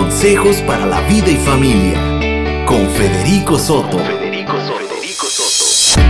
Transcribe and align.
Consejos 0.00 0.62
para 0.62 0.86
la 0.86 1.02
vida 1.02 1.28
y 1.28 1.36
familia 1.36 2.64
con 2.64 2.88
Federico 2.88 3.58
Soto. 3.58 3.98
Federico 3.98 4.58
Soto. 4.58 6.00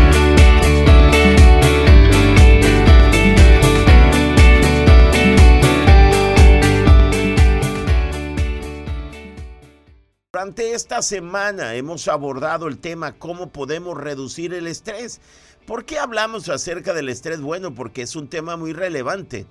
Durante 10.33 10.72
esta 10.72 11.02
semana 11.02 11.75
hemos 11.75 12.07
abordado 12.07 12.69
el 12.69 12.79
tema 12.79 13.19
cómo 13.19 13.51
podemos 13.51 13.98
reducir 13.98 14.54
el 14.54 14.69
estrés. 14.69 15.20
¿Por 15.66 15.84
qué 15.84 15.98
hablamos 15.98 16.48
acerca 16.48 16.95
del 16.95 17.09
estrés? 17.09 17.41
Bueno, 17.41 17.75
porque 17.75 18.02
es 18.02 18.15
un 18.15 18.29
tema 18.29 18.57
muy 18.57 18.73
relevante. 18.73 19.48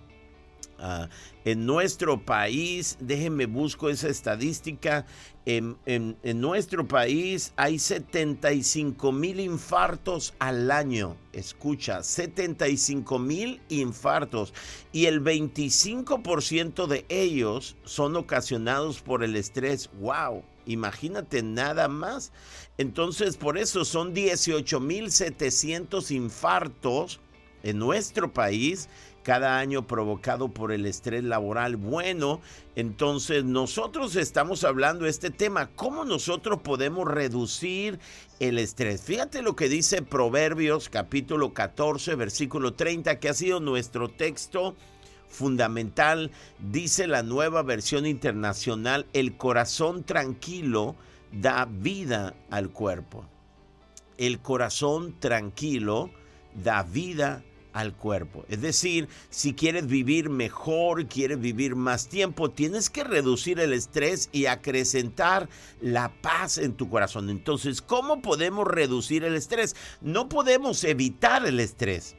Ah, 0.81 1.09
en 1.43 1.65
nuestro 1.65 2.23
país, 2.23 2.97
déjenme 3.01 3.45
busco 3.45 3.89
esa 3.89 4.07
estadística, 4.07 5.05
en, 5.45 6.17
nuestro 6.39 6.87
país 6.87 7.53
hay 7.55 7.79
75 7.79 9.11
mil 9.11 9.39
infartos 9.39 10.35
al 10.37 10.69
año. 10.69 11.17
Escucha, 11.33 12.03
75 12.03 13.17
mil 13.17 13.61
infartos 13.69 14.53
y 14.91 15.05
el 15.05 15.23
25% 15.23 16.87
de 16.87 17.05
ellos 17.09 17.75
son 17.83 18.15
ocasionados 18.15 19.01
por 19.01 19.23
el 19.23 19.35
estrés. 19.35 19.89
¡Wow! 19.99 20.43
Imagínate 20.67 21.41
nada 21.41 21.87
más. 21.87 22.31
Entonces, 22.77 23.35
por 23.35 23.57
eso 23.57 23.85
son 23.85 24.13
18 24.13 24.79
mil 24.79 25.11
700 25.11 26.11
infartos 26.11 27.19
en 27.63 27.79
nuestro 27.79 28.31
país 28.31 28.87
cada 29.29 29.59
año 29.59 29.85
provocado 29.85 30.47
por 30.47 30.71
el 30.71 30.87
estrés 30.87 31.23
laboral. 31.23 31.75
Bueno, 31.75 32.41
entonces 32.75 33.43
nosotros 33.43 34.15
estamos 34.15 34.63
hablando 34.63 35.03
de 35.03 35.11
este 35.11 35.29
tema, 35.29 35.69
cómo 35.75 36.03
nosotros 36.03 36.61
podemos 36.63 37.07
reducir 37.07 37.99
el 38.39 38.57
estrés. 38.57 39.03
Fíjate 39.03 39.43
lo 39.43 39.55
que 39.55 39.69
dice 39.69 40.01
Proverbios 40.01 40.89
capítulo 40.89 41.53
14, 41.53 42.15
versículo 42.15 42.73
30, 42.73 43.19
que 43.19 43.29
ha 43.29 43.35
sido 43.35 43.59
nuestro 43.59 44.09
texto 44.09 44.75
fundamental. 45.27 46.31
Dice 46.57 47.05
la 47.05 47.21
nueva 47.21 47.61
versión 47.61 48.07
internacional, 48.07 49.05
el 49.13 49.37
corazón 49.37 50.05
tranquilo 50.05 50.95
da 51.31 51.65
vida 51.69 52.33
al 52.49 52.71
cuerpo. 52.71 53.27
El 54.17 54.39
corazón 54.39 55.19
tranquilo 55.19 56.09
da 56.55 56.81
vida 56.81 57.43
al 57.73 57.93
cuerpo. 57.93 58.45
Es 58.49 58.61
decir, 58.61 59.07
si 59.29 59.53
quieres 59.53 59.87
vivir 59.87 60.29
mejor, 60.29 61.07
quieres 61.07 61.39
vivir 61.39 61.75
más 61.75 62.07
tiempo, 62.07 62.51
tienes 62.51 62.89
que 62.89 63.03
reducir 63.03 63.59
el 63.59 63.73
estrés 63.73 64.29
y 64.31 64.45
acrecentar 64.45 65.49
la 65.81 66.11
paz 66.21 66.57
en 66.57 66.73
tu 66.73 66.89
corazón. 66.89 67.29
Entonces, 67.29 67.81
¿cómo 67.81 68.21
podemos 68.21 68.67
reducir 68.67 69.23
el 69.23 69.35
estrés? 69.35 69.75
No 70.01 70.29
podemos 70.29 70.83
evitar 70.83 71.45
el 71.45 71.59
estrés. 71.59 72.15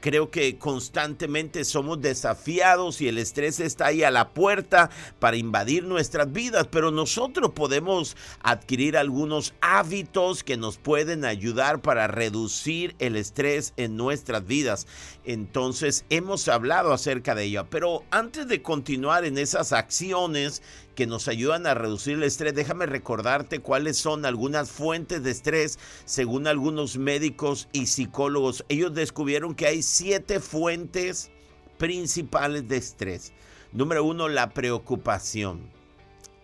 Creo 0.00 0.30
que 0.30 0.58
constantemente 0.58 1.64
somos 1.64 2.00
desafiados 2.00 3.00
y 3.00 3.08
el 3.08 3.18
estrés 3.18 3.60
está 3.60 3.86
ahí 3.86 4.02
a 4.02 4.10
la 4.10 4.30
puerta 4.30 4.90
para 5.18 5.36
invadir 5.36 5.84
nuestras 5.84 6.32
vidas, 6.32 6.66
pero 6.70 6.90
nosotros 6.90 7.50
podemos 7.54 8.16
adquirir 8.42 8.96
algunos 8.96 9.54
hábitos 9.60 10.42
que 10.42 10.56
nos 10.56 10.78
pueden 10.78 11.24
ayudar 11.24 11.82
para 11.82 12.06
reducir 12.06 12.94
el 12.98 13.16
estrés 13.16 13.74
en 13.76 13.96
nuestras 13.96 14.46
vidas. 14.46 14.86
Entonces 15.24 16.04
hemos 16.08 16.48
hablado 16.48 16.92
acerca 16.92 17.34
de 17.34 17.44
ello, 17.44 17.66
pero 17.68 18.04
antes 18.10 18.48
de 18.48 18.62
continuar 18.62 19.24
en 19.24 19.38
esas 19.38 19.72
acciones 19.72 20.62
que 21.00 21.06
nos 21.06 21.28
ayudan 21.28 21.66
a 21.66 21.72
reducir 21.72 22.16
el 22.16 22.24
estrés. 22.24 22.54
Déjame 22.54 22.84
recordarte 22.84 23.60
cuáles 23.60 23.96
son 23.96 24.26
algunas 24.26 24.70
fuentes 24.70 25.22
de 25.22 25.30
estrés 25.30 25.78
según 26.04 26.46
algunos 26.46 26.98
médicos 26.98 27.68
y 27.72 27.86
psicólogos. 27.86 28.66
Ellos 28.68 28.92
descubrieron 28.92 29.54
que 29.54 29.66
hay 29.66 29.80
siete 29.80 30.40
fuentes 30.40 31.30
principales 31.78 32.68
de 32.68 32.76
estrés. 32.76 33.32
Número 33.72 34.04
uno, 34.04 34.28
la 34.28 34.50
preocupación. 34.50 35.70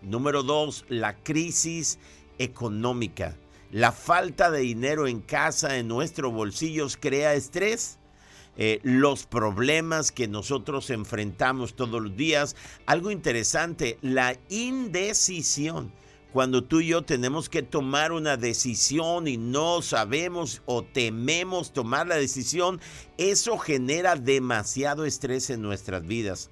Número 0.00 0.42
dos, 0.42 0.86
la 0.88 1.16
crisis 1.16 1.98
económica. 2.38 3.36
La 3.70 3.92
falta 3.92 4.50
de 4.50 4.60
dinero 4.60 5.06
en 5.06 5.20
casa, 5.20 5.76
en 5.76 5.86
nuestros 5.86 6.32
bolsillos, 6.32 6.96
crea 6.96 7.34
estrés. 7.34 7.98
Eh, 8.58 8.80
los 8.82 9.26
problemas 9.26 10.12
que 10.12 10.28
nosotros 10.28 10.90
enfrentamos 10.90 11.74
todos 11.74 12.02
los 12.02 12.16
días. 12.16 12.56
Algo 12.86 13.10
interesante, 13.10 13.98
la 14.02 14.36
indecisión. 14.48 15.92
Cuando 16.32 16.64
tú 16.64 16.80
y 16.80 16.88
yo 16.88 17.02
tenemos 17.02 17.48
que 17.48 17.62
tomar 17.62 18.12
una 18.12 18.36
decisión 18.36 19.26
y 19.26 19.38
no 19.38 19.80
sabemos 19.80 20.60
o 20.66 20.82
tememos 20.82 21.72
tomar 21.72 22.06
la 22.06 22.16
decisión, 22.16 22.80
eso 23.16 23.56
genera 23.56 24.16
demasiado 24.16 25.06
estrés 25.06 25.48
en 25.48 25.62
nuestras 25.62 26.06
vidas. 26.06 26.50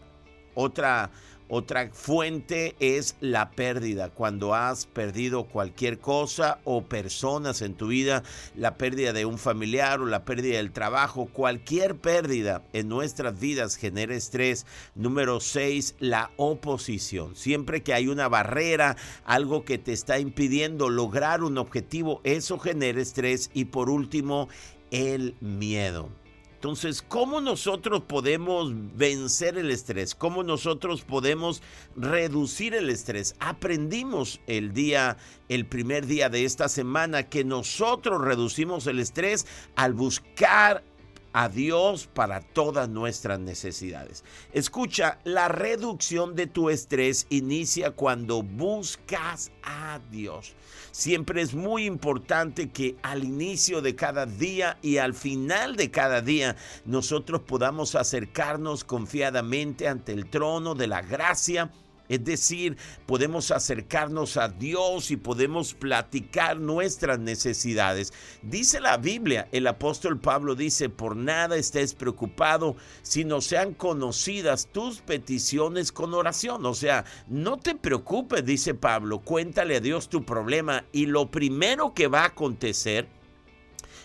Otra 0.54 1.10
otra 1.54 1.88
fuente 1.92 2.74
es 2.80 3.14
la 3.20 3.52
pérdida. 3.52 4.10
Cuando 4.10 4.56
has 4.56 4.86
perdido 4.86 5.44
cualquier 5.44 6.00
cosa 6.00 6.58
o 6.64 6.82
personas 6.82 7.62
en 7.62 7.74
tu 7.74 7.86
vida, 7.86 8.24
la 8.56 8.76
pérdida 8.76 9.12
de 9.12 9.24
un 9.24 9.38
familiar 9.38 10.00
o 10.00 10.06
la 10.06 10.24
pérdida 10.24 10.56
del 10.56 10.72
trabajo, 10.72 11.26
cualquier 11.26 11.94
pérdida 11.94 12.64
en 12.72 12.88
nuestras 12.88 13.38
vidas 13.38 13.76
genera 13.76 14.16
estrés. 14.16 14.66
Número 14.96 15.38
6, 15.38 15.94
la 16.00 16.32
oposición. 16.38 17.36
Siempre 17.36 17.84
que 17.84 17.94
hay 17.94 18.08
una 18.08 18.28
barrera, 18.28 18.96
algo 19.24 19.64
que 19.64 19.78
te 19.78 19.92
está 19.92 20.18
impidiendo 20.18 20.90
lograr 20.90 21.44
un 21.44 21.56
objetivo, 21.58 22.20
eso 22.24 22.58
genera 22.58 23.00
estrés. 23.00 23.52
Y 23.54 23.66
por 23.66 23.90
último, 23.90 24.48
el 24.90 25.36
miedo. 25.40 26.23
Entonces, 26.64 27.02
¿cómo 27.02 27.42
nosotros 27.42 28.04
podemos 28.08 28.72
vencer 28.96 29.58
el 29.58 29.70
estrés? 29.70 30.14
¿Cómo 30.14 30.42
nosotros 30.42 31.02
podemos 31.02 31.60
reducir 31.94 32.72
el 32.72 32.88
estrés? 32.88 33.36
Aprendimos 33.38 34.40
el 34.46 34.72
día, 34.72 35.18
el 35.50 35.66
primer 35.66 36.06
día 36.06 36.30
de 36.30 36.46
esta 36.46 36.70
semana, 36.70 37.24
que 37.24 37.44
nosotros 37.44 38.18
reducimos 38.22 38.86
el 38.86 38.98
estrés 38.98 39.46
al 39.76 39.92
buscar 39.92 40.82
a 41.34 41.48
Dios 41.48 42.06
para 42.06 42.40
todas 42.40 42.88
nuestras 42.88 43.40
necesidades. 43.40 44.24
Escucha, 44.52 45.18
la 45.24 45.48
reducción 45.48 46.36
de 46.36 46.46
tu 46.46 46.70
estrés 46.70 47.26
inicia 47.28 47.90
cuando 47.90 48.42
buscas 48.42 49.50
a 49.64 50.00
Dios. 50.10 50.54
Siempre 50.92 51.42
es 51.42 51.52
muy 51.52 51.86
importante 51.86 52.70
que 52.70 52.96
al 53.02 53.24
inicio 53.24 53.82
de 53.82 53.96
cada 53.96 54.26
día 54.26 54.78
y 54.80 54.98
al 54.98 55.12
final 55.12 55.74
de 55.74 55.90
cada 55.90 56.20
día 56.20 56.54
nosotros 56.84 57.40
podamos 57.40 57.96
acercarnos 57.96 58.84
confiadamente 58.84 59.88
ante 59.88 60.12
el 60.12 60.30
trono 60.30 60.76
de 60.76 60.86
la 60.86 61.02
gracia 61.02 61.72
es 62.08 62.24
decir, 62.24 62.76
podemos 63.06 63.50
acercarnos 63.50 64.36
a 64.36 64.48
Dios 64.48 65.10
y 65.10 65.16
podemos 65.16 65.74
platicar 65.74 66.58
nuestras 66.58 67.18
necesidades. 67.18 68.12
Dice 68.42 68.80
la 68.80 68.96
Biblia, 68.96 69.48
el 69.52 69.66
apóstol 69.66 70.18
Pablo 70.20 70.54
dice, 70.54 70.88
por 70.88 71.16
nada 71.16 71.56
estés 71.56 71.94
preocupado, 71.94 72.76
sino 73.02 73.40
sean 73.40 73.72
conocidas 73.74 74.68
tus 74.72 75.00
peticiones 75.00 75.92
con 75.92 76.12
oración. 76.14 76.66
O 76.66 76.74
sea, 76.74 77.04
no 77.28 77.58
te 77.58 77.74
preocupes, 77.74 78.44
dice 78.44 78.74
Pablo, 78.74 79.20
cuéntale 79.20 79.76
a 79.76 79.80
Dios 79.80 80.08
tu 80.08 80.24
problema 80.24 80.84
y 80.92 81.06
lo 81.06 81.30
primero 81.30 81.94
que 81.94 82.08
va 82.08 82.22
a 82.22 82.26
acontecer 82.26 83.08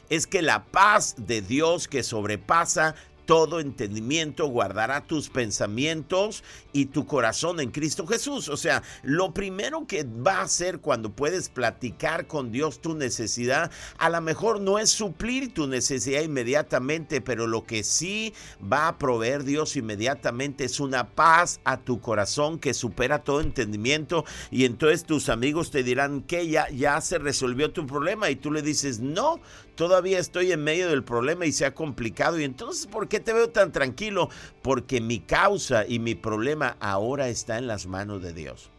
es 0.10 0.26
que 0.26 0.42
la 0.42 0.66
paz 0.66 1.16
de 1.18 1.42
Dios 1.42 1.88
que 1.88 2.04
sobrepasa 2.04 2.96
todo 3.30 3.60
entendimiento, 3.60 4.48
guardará 4.48 5.06
tus 5.06 5.30
pensamientos 5.30 6.44
y 6.74 6.86
tu 6.88 7.06
corazón 7.06 7.60
en 7.60 7.70
Cristo 7.70 8.08
Jesús. 8.08 8.50
O 8.50 8.58
sea, 8.58 8.82
lo 9.04 9.36
primero 9.36 9.86
que 9.86 10.04
va 10.04 10.38
a 10.38 10.46
hacer 10.46 10.80
cuando 10.80 11.12
puedes 11.12 11.48
platicar 11.48 12.26
con 12.26 12.52
Dios 12.52 12.82
tu 12.82 12.96
necesidad, 12.96 13.70
a 14.00 14.10
lo 14.10 14.20
mejor 14.22 14.60
no 14.60 14.80
es 14.80 14.90
suplir 14.90 15.54
tu 15.54 15.68
necesidad 15.68 16.24
inmediatamente, 16.24 17.22
pero 17.22 17.46
lo 17.46 17.66
que 17.66 17.84
sí 17.84 18.34
va 18.60 18.88
a 18.88 18.98
proveer 18.98 19.44
Dios 19.44 19.76
inmediatamente 19.76 20.64
es 20.64 20.80
una 20.80 21.06
paz 21.06 21.60
a 21.66 21.78
tu 21.78 22.02
corazón 22.02 22.58
que 22.58 22.74
supera 22.74 23.24
todo 23.24 23.42
entendimiento 23.42 24.26
y 24.50 24.66
entonces 24.66 25.04
tus 25.04 25.30
amigos 25.30 25.70
te 25.70 25.84
dirán 25.84 26.24
que 26.24 26.48
ya, 26.48 26.68
ya 26.72 27.00
se 27.00 27.20
resolvió 27.20 27.72
tu 27.72 27.86
problema 27.86 28.32
y 28.32 28.38
tú 28.38 28.52
le 28.52 28.64
dices, 28.64 29.00
no, 29.00 29.40
todavía 29.80 30.20
estoy 30.20 30.52
en 30.52 30.62
medio 30.62 30.90
del 30.90 31.06
problema 31.06 31.46
y 31.46 31.54
se 31.54 31.66
ha 31.66 31.74
complicado. 31.74 32.38
Y 32.38 32.44
entonces, 32.44 32.86
¿por 32.86 33.08
qué 33.08 33.22
te 33.22 33.32
veo 33.32 33.50
tan 33.50 33.72
tranquilo? 33.72 34.28
Porque 34.62 35.00
mi 35.00 35.22
causa 35.22 35.88
y 35.88 36.00
mi 36.00 36.16
problema 36.16 36.76
ahora 36.82 37.30
está 37.30 37.58
en 37.58 37.66
las 37.66 37.88
manos 37.88 38.22
de 38.22 38.34
Dios. 38.34 38.72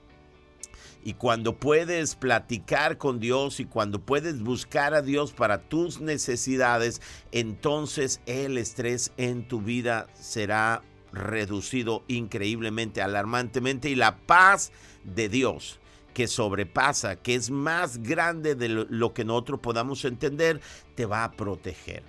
Y 1.03 1.15
cuando 1.15 1.59
puedes 1.59 2.17
platicar 2.17 2.99
con 2.99 3.19
Dios 3.19 3.61
y 3.61 3.65
cuando 3.65 4.03
puedes 4.03 4.43
buscar 4.43 4.93
a 4.93 5.01
Dios 5.01 5.33
para 5.33 5.63
tus 5.71 6.03
necesidades, 6.03 7.01
entonces 7.33 8.21
el 8.27 8.59
estrés 8.59 9.13
en 9.17 9.49
tu 9.49 9.63
vida 9.63 10.07
será 10.13 10.83
reducido 11.15 12.05
increíblemente, 12.09 13.01
alarmantemente, 13.01 13.89
y 13.89 13.95
la 13.95 14.19
paz 14.19 14.71
de 15.05 15.31
Dios 15.31 15.81
que 16.21 16.29
sobrepasa, 16.29 17.17
que 17.17 17.35
es 17.35 17.49
más 17.51 18.03
grande 18.03 18.55
de 18.55 18.69
lo 18.69 19.15
que 19.15 19.25
nosotros 19.25 19.61
podamos 19.61 20.05
entender, 20.05 20.61
te 20.95 21.07
va 21.07 21.25
a 21.25 21.33
proteger. 21.33 22.03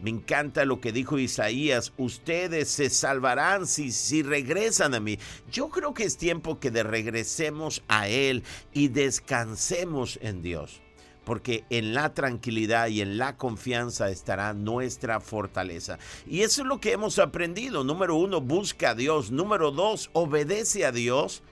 Me 0.00 0.08
encanta 0.08 0.64
lo 0.64 0.80
que 0.80 0.92
dijo 0.92 1.18
Isaías, 1.18 1.92
ustedes 1.98 2.70
se 2.70 2.88
salvarán 2.88 3.66
si, 3.66 3.92
si 3.92 4.22
regresan 4.22 4.94
a 4.94 5.00
mí. 5.00 5.18
Yo 5.52 5.68
creo 5.68 5.92
que 5.92 6.04
es 6.04 6.16
tiempo 6.16 6.58
que 6.58 6.70
de 6.70 6.84
regresemos 6.84 7.82
a 7.86 8.08
Él 8.08 8.44
y 8.72 8.88
descansemos 8.88 10.18
en 10.22 10.40
Dios 10.40 10.80
porque 11.26 11.64
en 11.68 11.92
la 11.92 12.14
tranquilidad 12.14 12.88
y 12.88 13.02
en 13.02 13.18
la 13.18 13.36
confianza 13.36 14.08
estará 14.08 14.54
nuestra 14.54 15.20
fortaleza. 15.20 15.98
Y 16.26 16.40
eso 16.40 16.62
es 16.62 16.66
lo 16.66 16.80
que 16.80 16.92
hemos 16.92 17.18
aprendido. 17.18 17.84
Número 17.84 18.16
uno, 18.16 18.40
busca 18.40 18.90
a 18.90 18.94
Dios. 18.94 19.30
Número 19.30 19.70
dos, 19.70 20.08
obedece 20.14 20.86
a 20.86 20.92
Dios 20.92 21.42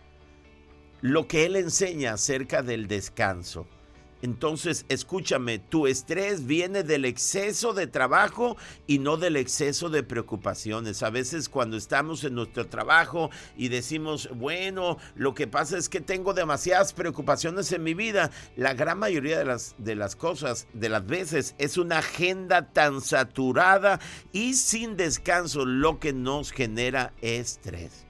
lo 1.01 1.27
que 1.29 1.47
Él 1.47 1.57
enseña 1.57 2.15
acerca 2.15 2.63
del 2.63 2.89
descanso. 2.89 3.67
Entonces, 4.21 4.85
escúchame, 4.89 5.59
tu 5.61 5.87
estrés 5.87 6.47
viene 6.47 6.83
del 6.83 7.05
exceso 7.05 7.73
de 7.73 7.87
trabajo 7.87 8.57
y 8.87 8.99
no 8.99 9.17
del 9.17 9.37
exceso 9.37 9.91
de 9.91 10.03
preocupaciones. 10.03 11.03
A 11.03 11.11
veces 11.11 11.49
cuando 11.49 11.77
estamos 11.77 12.25
en 12.25 12.35
nuestro 12.35 12.67
trabajo 12.67 13.31
y 13.57 13.69
decimos, 13.69 14.29
bueno, 14.35 14.99
lo 15.15 15.35
que 15.35 15.47
pasa 15.47 15.79
es 15.79 15.89
que 15.89 16.01
tengo 16.01 16.35
demasiadas 16.35 16.93
preocupaciones 16.93 17.71
en 17.71 17.85
mi 17.85 17.95
vida, 17.95 18.33
la 18.57 18.75
gran 18.75 18.99
mayoría 18.99 19.39
de 19.39 19.45
las, 19.45 19.77
de 19.79 19.95
las 19.95 20.17
cosas, 20.17 20.67
de 20.73 20.89
las 20.89 21.07
veces, 21.07 21.55
es 21.59 21.79
una 21.79 21.99
agenda 21.99 22.73
tan 22.73 23.01
saturada 23.01 24.01
y 24.33 24.55
sin 24.55 24.97
descanso 24.97 25.65
lo 25.65 26.01
que 26.01 26.13
nos 26.13 26.51
genera 26.51 27.13
estrés. 27.21 28.08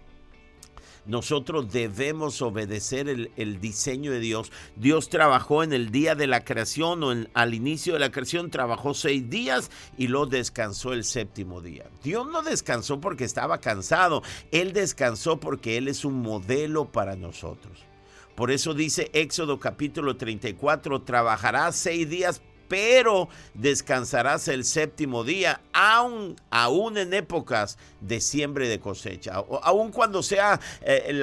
Nosotros 1.08 1.72
debemos 1.72 2.42
obedecer 2.42 3.08
el, 3.08 3.60
diseño 3.60 4.12
de 4.12 4.20
Dios. 4.20 4.52
Dios 4.76 5.08
trabajó 5.08 5.62
en 5.62 5.72
el 5.72 5.90
día 5.90 6.14
de 6.14 6.26
la 6.26 6.44
creación 6.44 7.02
o 7.02 7.14
al 7.32 7.54
inicio 7.54 7.94
de 7.94 7.98
la 7.98 8.12
creación, 8.12 8.50
trabajó 8.50 8.92
seis 8.92 9.28
días 9.30 9.70
y 9.96 10.08
lo 10.08 10.26
descansó 10.26 10.92
el 10.92 11.04
séptimo 11.04 11.62
día. 11.62 11.86
Dios 12.04 12.26
no 12.30 12.42
descansó 12.42 13.00
porque 13.00 13.24
estaba 13.24 13.58
cansado, 13.58 14.22
Él 14.52 14.74
descansó 14.74 15.40
porque 15.40 15.78
Él 15.78 15.88
es 15.88 16.04
un 16.04 16.20
modelo 16.20 16.92
para 16.92 17.16
nosotros. 17.16 17.88
Por 18.34 18.50
eso 18.50 18.74
dice 18.74 19.10
Éxodo 19.14 19.58
capítulo 19.58 20.18
34, 20.18 21.02
trabajará 21.02 21.72
seis 21.72 22.08
días 22.08 22.42
pero 22.68 23.28
descansarás 23.54 24.46
el 24.48 24.64
séptimo 24.64 25.24
día, 25.24 25.60
aún, 25.72 26.36
aún 26.50 26.98
en 26.98 27.14
épocas 27.14 27.78
de 28.00 28.20
siembra 28.20 28.68
de 28.68 28.78
cosecha, 28.78 29.42
aún 29.62 29.90
cuando 29.90 30.22
sea 30.22 30.60
eh, 30.82 31.20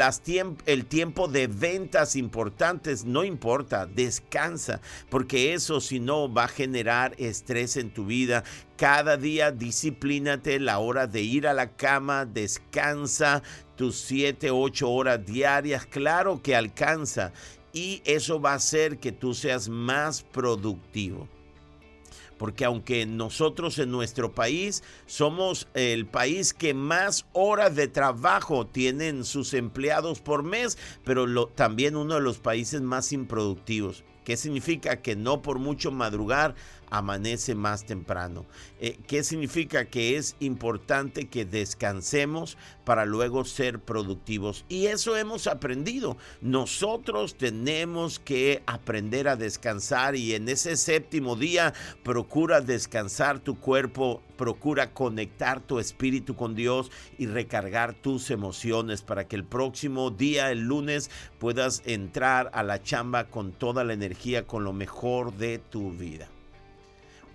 el 0.65 0.85
tiempo 0.85 1.27
de 1.27 1.47
ventas 1.47 2.15
importantes, 2.15 3.05
no 3.05 3.23
importa, 3.23 3.85
descansa, 3.85 4.81
porque 5.09 5.53
eso 5.53 5.79
si 5.79 5.99
no 5.99 6.31
va 6.31 6.45
a 6.45 6.49
generar 6.49 7.13
estrés 7.17 7.77
en 7.77 7.91
tu 7.91 8.05
vida. 8.05 8.43
Cada 8.77 9.15
día 9.15 9.51
disciplínate 9.51 10.59
la 10.59 10.79
hora 10.79 11.07
de 11.07 11.21
ir 11.21 11.47
a 11.47 11.53
la 11.53 11.75
cama, 11.77 12.25
descansa 12.25 13.41
tus 13.77 13.95
7, 13.99 14.51
8 14.51 14.89
horas 14.89 15.25
diarias, 15.25 15.85
claro 15.85 16.41
que 16.41 16.55
alcanza 16.55 17.31
y 17.75 18.01
eso 18.05 18.39
va 18.39 18.53
a 18.53 18.55
hacer 18.55 18.99
que 18.99 19.11
tú 19.11 19.33
seas 19.33 19.67
más 19.67 20.23
productivo 20.23 21.27
porque 22.37 22.65
aunque 22.65 23.05
nosotros 23.05 23.79
en 23.79 23.91
nuestro 23.91 24.33
país 24.33 24.83
somos 25.05 25.67
el 25.73 26.05
país 26.05 26.53
que 26.53 26.73
más 26.73 27.25
horas 27.33 27.75
de 27.75 27.87
trabajo 27.87 28.67
tienen 28.67 29.23
sus 29.23 29.53
empleados 29.53 30.21
por 30.21 30.43
mes, 30.43 30.77
pero 31.03 31.47
también 31.47 31.95
uno 31.95 32.15
de 32.15 32.21
los 32.21 32.39
países 32.39 32.81
más 32.81 33.11
improductivos. 33.11 34.03
¿Qué 34.23 34.37
significa? 34.37 35.03
Que 35.03 35.15
no 35.15 35.43
por 35.43 35.59
mucho 35.59 35.91
madrugar 35.91 36.55
amanece 36.89 37.55
más 37.55 37.85
temprano. 37.85 38.45
Eh, 38.79 38.97
¿Qué 39.07 39.23
significa? 39.23 39.85
Que 39.85 40.17
es 40.17 40.35
importante 40.39 41.27
que 41.27 41.45
descansemos 41.45 42.57
para 42.83 43.05
luego 43.05 43.45
ser 43.45 43.79
productivos. 43.79 44.65
Y 44.69 44.87
eso 44.87 45.17
hemos 45.17 45.47
aprendido. 45.47 46.17
Nosotros 46.41 47.35
tenemos 47.35 48.19
que 48.19 48.63
aprender 48.65 49.27
a 49.27 49.35
descansar 49.35 50.15
y 50.15 50.33
en 50.33 50.47
ese 50.49 50.77
séptimo 50.77 51.35
día 51.35 51.73
procura 52.03 52.61
descansar 52.61 53.39
tu 53.39 53.59
cuerpo, 53.59 54.21
procura 54.37 54.93
conectar 54.93 55.61
tu 55.61 55.79
espíritu 55.79 56.35
con 56.35 56.55
Dios 56.55 56.91
y 57.17 57.27
recargar 57.27 57.93
tus 57.93 58.29
emociones 58.31 59.01
para 59.01 59.27
que 59.27 59.35
el 59.35 59.43
próximo 59.43 60.11
día, 60.11 60.51
el 60.51 60.61
lunes, 60.61 61.09
puedas 61.39 61.81
entrar 61.85 62.49
a 62.53 62.63
la 62.63 62.81
chamba 62.81 63.25
con 63.25 63.51
toda 63.51 63.83
la 63.83 63.93
energía, 63.93 64.45
con 64.45 64.63
lo 64.63 64.73
mejor 64.73 65.33
de 65.33 65.59
tu 65.59 65.91
vida. 65.91 66.29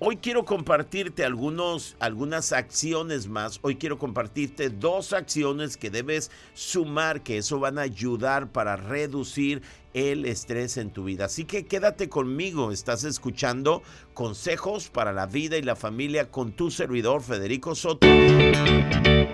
Hoy 0.03 0.17
quiero 0.17 0.47
compartirte 0.47 1.27
algunos, 1.27 1.95
algunas 2.01 2.53
acciones 2.53 3.29
más. 3.29 3.59
Hoy 3.61 3.77
quiero 3.77 3.99
compartirte 3.99 4.71
dos 4.71 5.13
acciones 5.13 5.77
que 5.77 5.91
debes 5.91 6.31
sumar, 6.55 7.21
que 7.21 7.37
eso 7.37 7.61
van 7.61 7.77
a 7.77 7.83
ayudar 7.83 8.51
para 8.51 8.77
reducir 8.77 9.61
el 9.93 10.25
estrés 10.25 10.79
en 10.79 10.89
tu 10.89 11.05
vida. 11.05 11.27
Así 11.27 11.45
que 11.45 11.67
quédate 11.67 12.09
conmigo. 12.09 12.73
Estás 12.73 13.05
escuchando 13.05 13.83
consejos 14.15 14.89
para 14.89 15.13
la 15.13 15.27
vida 15.27 15.59
y 15.59 15.63
la 15.63 15.77
familia 15.77 16.31
con 16.31 16.53
tu 16.53 16.71
servidor 16.71 17.23
Federico 17.23 17.75
Soto. 17.75 18.07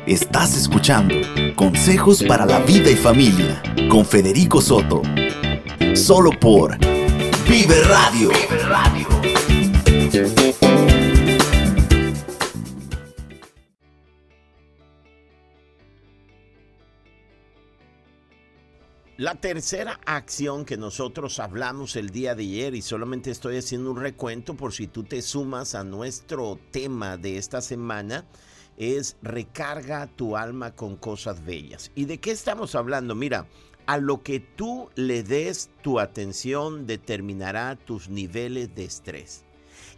Estás 0.05 0.57
escuchando 0.57 1.15
consejos 1.55 2.25
para 2.25 2.45
la 2.45 2.59
vida 2.59 2.91
y 2.91 2.97
familia 2.97 3.63
con 3.89 4.05
Federico 4.05 4.61
Soto. 4.61 5.01
Solo 5.95 6.33
por 6.41 6.77
Vive 7.49 7.85
Radio. 7.85 8.31
Vive 8.31 8.63
Radio. 8.65 9.36
La 19.19 19.35
tercera 19.35 19.99
acción 20.05 20.65
que 20.65 20.77
nosotros 20.77 21.39
hablamos 21.39 21.97
el 21.97 22.11
día 22.11 22.35
de 22.35 22.43
ayer 22.43 22.75
y 22.75 22.83
solamente 22.83 23.31
estoy 23.31 23.57
haciendo 23.57 23.91
un 23.91 24.01
recuento 24.01 24.55
por 24.55 24.75
si 24.75 24.87
tú 24.87 25.05
te 25.05 25.23
sumas 25.23 25.75
a 25.75 25.85
nuestro 25.85 26.59
tema 26.71 27.17
de 27.17 27.39
esta 27.39 27.63
semana 27.63 28.27
es 28.77 29.17
recarga 29.23 30.07
tu 30.07 30.37
alma 30.37 30.75
con 30.75 30.97
cosas 30.97 31.45
bellas. 31.45 31.91
¿Y 31.95 32.05
de 32.05 32.19
qué 32.19 32.31
estamos 32.31 32.75
hablando? 32.75 33.15
Mira, 33.15 33.47
a 33.87 33.97
lo 33.97 34.23
que 34.23 34.39
tú 34.41 34.91
le 34.97 35.23
des 35.23 35.71
tu 35.83 35.99
atención 35.99 36.87
determinará 36.87 37.77
tus 37.77 38.11
niveles 38.11 38.75
de 38.75 38.85
estrés 38.85 39.47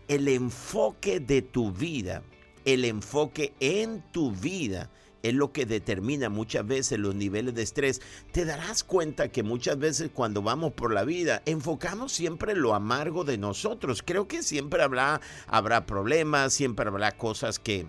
el 0.09 0.27
enfoque 0.29 1.21
de 1.21 1.43
tu 1.43 1.71
vida, 1.71 2.23
el 2.65 2.85
enfoque 2.85 3.53
en 3.61 4.03
tu 4.11 4.33
vida 4.33 4.91
es 5.23 5.35
lo 5.35 5.53
que 5.53 5.67
determina 5.67 6.29
muchas 6.29 6.67
veces 6.67 6.99
los 6.99 7.15
niveles 7.15 7.55
de 7.55 7.63
estrés. 7.63 8.01
Te 8.33 8.45
darás 8.45 8.85
cuenta 8.85 9.29
que 9.29 9.43
muchas 9.43 9.79
veces 9.79 10.11
cuando 10.13 10.43
vamos 10.43 10.73
por 10.73 10.93
la 10.93 11.05
vida 11.05 11.43
enfocamos 11.47 12.13
siempre 12.13 12.55
lo 12.55 12.75
amargo 12.75 13.25
de 13.25 13.39
nosotros. 13.39 14.03
Creo 14.05 14.29
que 14.29 14.43
siempre 14.43 14.83
habrá, 14.83 15.21
habrá 15.47 15.87
problemas, 15.87 16.53
siempre 16.53 16.89
habrá 16.89 17.13
cosas 17.17 17.59
que, 17.59 17.87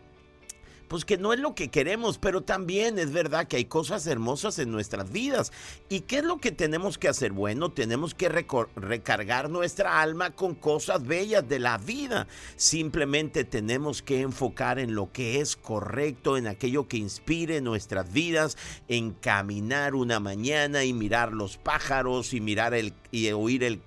pues 0.89 1.05
que 1.05 1.17
no 1.17 1.31
es 1.31 1.39
lo 1.39 1.55
que 1.55 1.69
queremos, 1.69 2.17
pero 2.17 2.41
también 2.41 2.99
es 2.99 3.13
verdad 3.13 3.47
que 3.47 3.57
hay 3.57 3.65
cosas 3.65 4.05
hermosas 4.07 4.59
en 4.59 4.71
nuestras 4.71 5.11
vidas. 5.11 5.53
¿Y 5.87 6.01
qué 6.01 6.17
es 6.17 6.25
lo 6.25 6.39
que 6.39 6.51
tenemos 6.51 6.97
que 6.97 7.07
hacer? 7.07 7.31
Bueno, 7.31 7.71
tenemos 7.71 8.13
que 8.13 8.27
recargar 8.27 9.49
nuestra 9.49 10.01
alma 10.01 10.31
con 10.31 10.55
cosas 10.55 11.05
bellas 11.05 11.47
de 11.47 11.59
la 11.59 11.77
vida. 11.77 12.27
Simplemente 12.57 13.43
tenemos 13.43 14.01
que 14.01 14.21
enfocar 14.21 14.79
en 14.79 14.95
lo 14.95 15.11
que 15.11 15.39
es 15.39 15.55
correcto, 15.55 16.37
en 16.37 16.47
aquello 16.47 16.87
que 16.87 16.97
inspire 16.97 17.61
nuestras 17.61 18.11
vidas, 18.11 18.57
en 18.87 19.11
caminar 19.11 19.93
una 19.93 20.19
mañana 20.19 20.83
y 20.83 20.93
mirar 20.93 21.33
los 21.33 21.57
pájaros 21.57 22.33
y 22.33 22.41
mirar 22.41 22.73
el 22.73 22.93
y 23.11 23.31
oír 23.31 23.63
el 23.63 23.81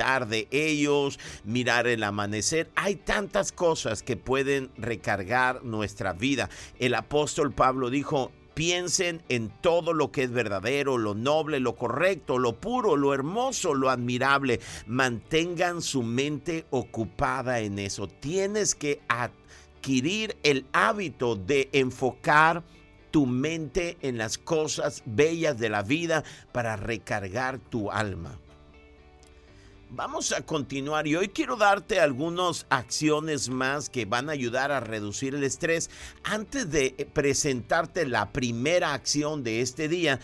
de 0.00 0.48
ellos, 0.50 1.18
mirar 1.44 1.86
el 1.86 2.02
amanecer. 2.02 2.70
Hay 2.74 2.96
tantas 2.96 3.52
cosas 3.52 4.02
que 4.02 4.16
pueden 4.16 4.70
recargar 4.78 5.62
nuestra 5.62 6.14
vida. 6.14 6.48
El 6.78 6.94
apóstol 6.94 7.52
Pablo 7.52 7.90
dijo, 7.90 8.32
piensen 8.54 9.22
en 9.28 9.50
todo 9.60 9.92
lo 9.92 10.10
que 10.10 10.22
es 10.22 10.30
verdadero, 10.30 10.96
lo 10.96 11.14
noble, 11.14 11.60
lo 11.60 11.76
correcto, 11.76 12.38
lo 12.38 12.58
puro, 12.58 12.96
lo 12.96 13.12
hermoso, 13.12 13.74
lo 13.74 13.90
admirable. 13.90 14.60
Mantengan 14.86 15.82
su 15.82 16.02
mente 16.02 16.64
ocupada 16.70 17.60
en 17.60 17.78
eso. 17.78 18.08
Tienes 18.08 18.74
que 18.74 19.02
adquirir 19.06 20.38
el 20.42 20.64
hábito 20.72 21.36
de 21.36 21.68
enfocar 21.72 22.62
tu 23.10 23.26
mente 23.26 23.98
en 24.00 24.16
las 24.16 24.38
cosas 24.38 25.02
bellas 25.04 25.58
de 25.58 25.68
la 25.68 25.82
vida 25.82 26.24
para 26.52 26.76
recargar 26.76 27.58
tu 27.58 27.90
alma. 27.90 28.38
Vamos 29.92 30.30
a 30.30 30.42
continuar 30.42 31.08
y 31.08 31.16
hoy 31.16 31.30
quiero 31.30 31.56
darte 31.56 31.98
algunas 31.98 32.64
acciones 32.70 33.48
más 33.48 33.90
que 33.90 34.04
van 34.04 34.28
a 34.28 34.32
ayudar 34.32 34.70
a 34.70 34.78
reducir 34.78 35.34
el 35.34 35.42
estrés. 35.42 35.90
Antes 36.22 36.70
de 36.70 37.08
presentarte 37.12 38.06
la 38.06 38.30
primera 38.30 38.94
acción 38.94 39.42
de 39.42 39.60
este 39.60 39.88
día, 39.88 40.20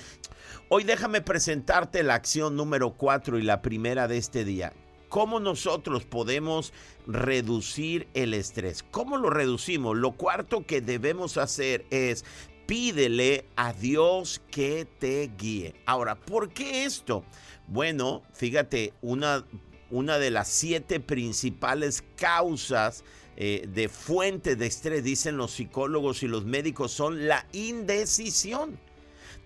hoy 0.69 0.85
déjame 0.85 1.21
presentarte 1.21 2.05
la 2.05 2.15
acción 2.15 2.55
número 2.55 2.93
4 2.93 3.41
y 3.41 3.43
la 3.43 3.61
primera 3.61 4.07
de 4.07 4.19
este 4.19 4.45
día. 4.45 4.73
¿Cómo 5.09 5.41
nosotros 5.41 6.05
podemos 6.05 6.73
reducir 7.09 8.07
el 8.15 8.35
estrés? 8.35 8.85
¿Cómo 8.93 9.17
lo 9.17 9.31
reducimos? 9.31 9.97
Lo 9.97 10.13
cuarto 10.13 10.65
que 10.65 10.81
debemos 10.81 11.39
hacer 11.39 11.87
es 11.91 12.25
pídele 12.67 13.47
a 13.57 13.73
Dios 13.73 14.41
que 14.49 14.87
te 15.01 15.29
guíe. 15.37 15.75
Ahora, 15.87 16.15
¿por 16.15 16.51
qué 16.51 16.85
esto? 16.85 17.25
Bueno, 17.69 18.23
fíjate, 18.33 18.93
una, 19.03 19.45
una 19.91 20.19
de 20.19 20.31
las 20.31 20.49
siete 20.49 21.01
principales 21.01 22.05
causas 22.17 23.05
eh, 23.37 23.69
de 23.69 23.89
fuente 23.89 24.57
de 24.57 24.67
estrés, 24.67 25.05
dicen 25.05 25.37
los 25.37 25.53
psicólogos 25.53 26.23
y 26.23 26.29
los 26.29 26.45
médicos, 26.45 26.93
son 26.93 27.27
la 27.27 27.47
indecisión. 27.53 28.79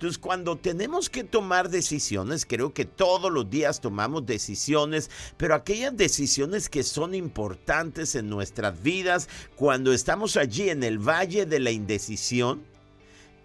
Entonces, 0.01 0.17
cuando 0.17 0.57
tenemos 0.57 1.11
que 1.11 1.25
tomar 1.25 1.69
decisiones, 1.69 2.47
creo 2.47 2.73
que 2.73 2.87
todos 2.87 3.31
los 3.31 3.51
días 3.51 3.83
tomamos 3.83 4.25
decisiones, 4.25 5.11
pero 5.37 5.55
aquellas 5.55 5.95
decisiones 5.95 6.71
que 6.71 6.83
son 6.85 7.15
importantes 7.15 8.15
en 8.15 8.31
nuestras 8.31 8.83
vidas, 8.83 9.29
cuando 9.57 9.93
estamos 9.93 10.39
allí 10.39 10.71
en 10.71 10.85
el 10.85 10.99
valle 10.99 11.45
de 11.45 11.61
la 11.61 11.71
indecisión, 11.71 12.65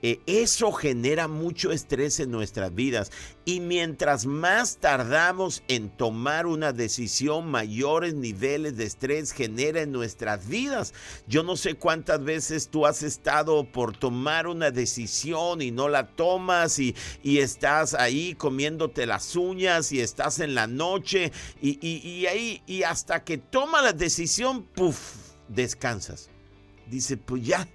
eh, 0.07 0.21
eso 0.27 0.71
genera 0.71 1.27
mucho 1.27 1.71
estrés 1.71 2.19
en 2.19 2.29
nuestras 2.29 2.75
vidas. 2.75 3.11
Y 3.43 3.59
mientras 3.59 4.27
más 4.27 4.77
tardamos 4.77 5.63
en 5.67 5.89
tomar 5.89 6.45
una 6.45 6.71
decisión, 6.73 7.49
mayores 7.49 8.13
niveles 8.13 8.77
de 8.77 8.83
estrés 8.83 9.31
genera 9.31 9.81
en 9.81 9.91
nuestras 9.91 10.47
vidas. 10.47 10.93
Yo 11.25 11.41
no 11.41 11.57
sé 11.57 11.73
cuántas 11.73 12.23
veces 12.23 12.67
tú 12.67 12.85
has 12.85 13.01
estado 13.01 13.63
por 13.63 13.97
tomar 13.97 14.45
una 14.45 14.69
decisión 14.69 15.63
y 15.63 15.71
no 15.71 15.89
la 15.89 16.05
tomas 16.05 16.77
y, 16.77 16.93
estás 17.23 17.95
ahí 17.95 18.35
comiéndote 18.35 19.07
las 19.07 19.35
uñas 19.35 19.91
y 19.91 20.01
estás 20.01 20.39
en 20.39 20.53
la 20.53 20.67
noche 20.67 21.31
y, 21.59 21.79
y 21.83 22.27
ahí 22.27 22.61
y 22.67 22.83
hasta 22.83 23.23
que 23.23 23.39
toma 23.39 23.81
la 23.81 23.91
decisión, 23.91 24.65
puff, 24.65 25.15
descansas. 25.47 26.29
Dice, 26.85 27.17
pues 27.17 27.41
ya, 27.41 27.67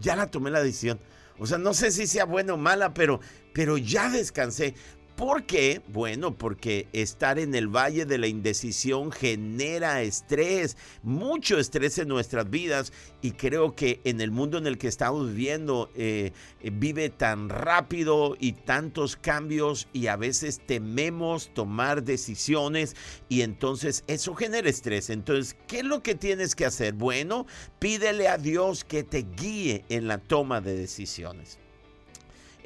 ya 0.00 0.16
la 0.16 0.28
tomé 0.32 0.50
la 0.50 0.64
decisión 0.64 0.98
o 1.38 1.46
sea, 1.46 1.58
no 1.58 1.74
sé 1.74 1.90
si 1.90 2.06
sea 2.06 2.24
buena 2.24 2.54
o 2.54 2.56
mala, 2.56 2.94
pero, 2.94 3.20
pero 3.52 3.76
ya 3.76 4.08
descansé. 4.08 4.74
¿Por 5.16 5.44
qué? 5.44 5.80
Bueno, 5.88 6.36
porque 6.36 6.88
estar 6.92 7.38
en 7.38 7.54
el 7.54 7.68
valle 7.68 8.04
de 8.04 8.18
la 8.18 8.26
indecisión 8.26 9.10
genera 9.10 10.02
estrés, 10.02 10.76
mucho 11.02 11.58
estrés 11.58 11.96
en 11.96 12.08
nuestras 12.08 12.50
vidas 12.50 12.92
y 13.22 13.30
creo 13.30 13.74
que 13.74 14.02
en 14.04 14.20
el 14.20 14.30
mundo 14.30 14.58
en 14.58 14.66
el 14.66 14.76
que 14.76 14.88
estamos 14.88 15.28
viviendo 15.28 15.90
eh, 15.94 16.32
vive 16.70 17.08
tan 17.08 17.48
rápido 17.48 18.36
y 18.38 18.52
tantos 18.52 19.16
cambios 19.16 19.88
y 19.94 20.08
a 20.08 20.16
veces 20.16 20.60
tememos 20.66 21.48
tomar 21.54 22.02
decisiones 22.02 22.94
y 23.30 23.40
entonces 23.40 24.04
eso 24.08 24.34
genera 24.34 24.68
estrés. 24.68 25.08
Entonces, 25.08 25.56
¿qué 25.66 25.78
es 25.78 25.84
lo 25.84 26.02
que 26.02 26.14
tienes 26.14 26.54
que 26.54 26.66
hacer? 26.66 26.92
Bueno, 26.92 27.46
pídele 27.78 28.28
a 28.28 28.36
Dios 28.36 28.84
que 28.84 29.02
te 29.02 29.24
guíe 29.34 29.86
en 29.88 30.08
la 30.08 30.18
toma 30.18 30.60
de 30.60 30.76
decisiones. 30.76 31.58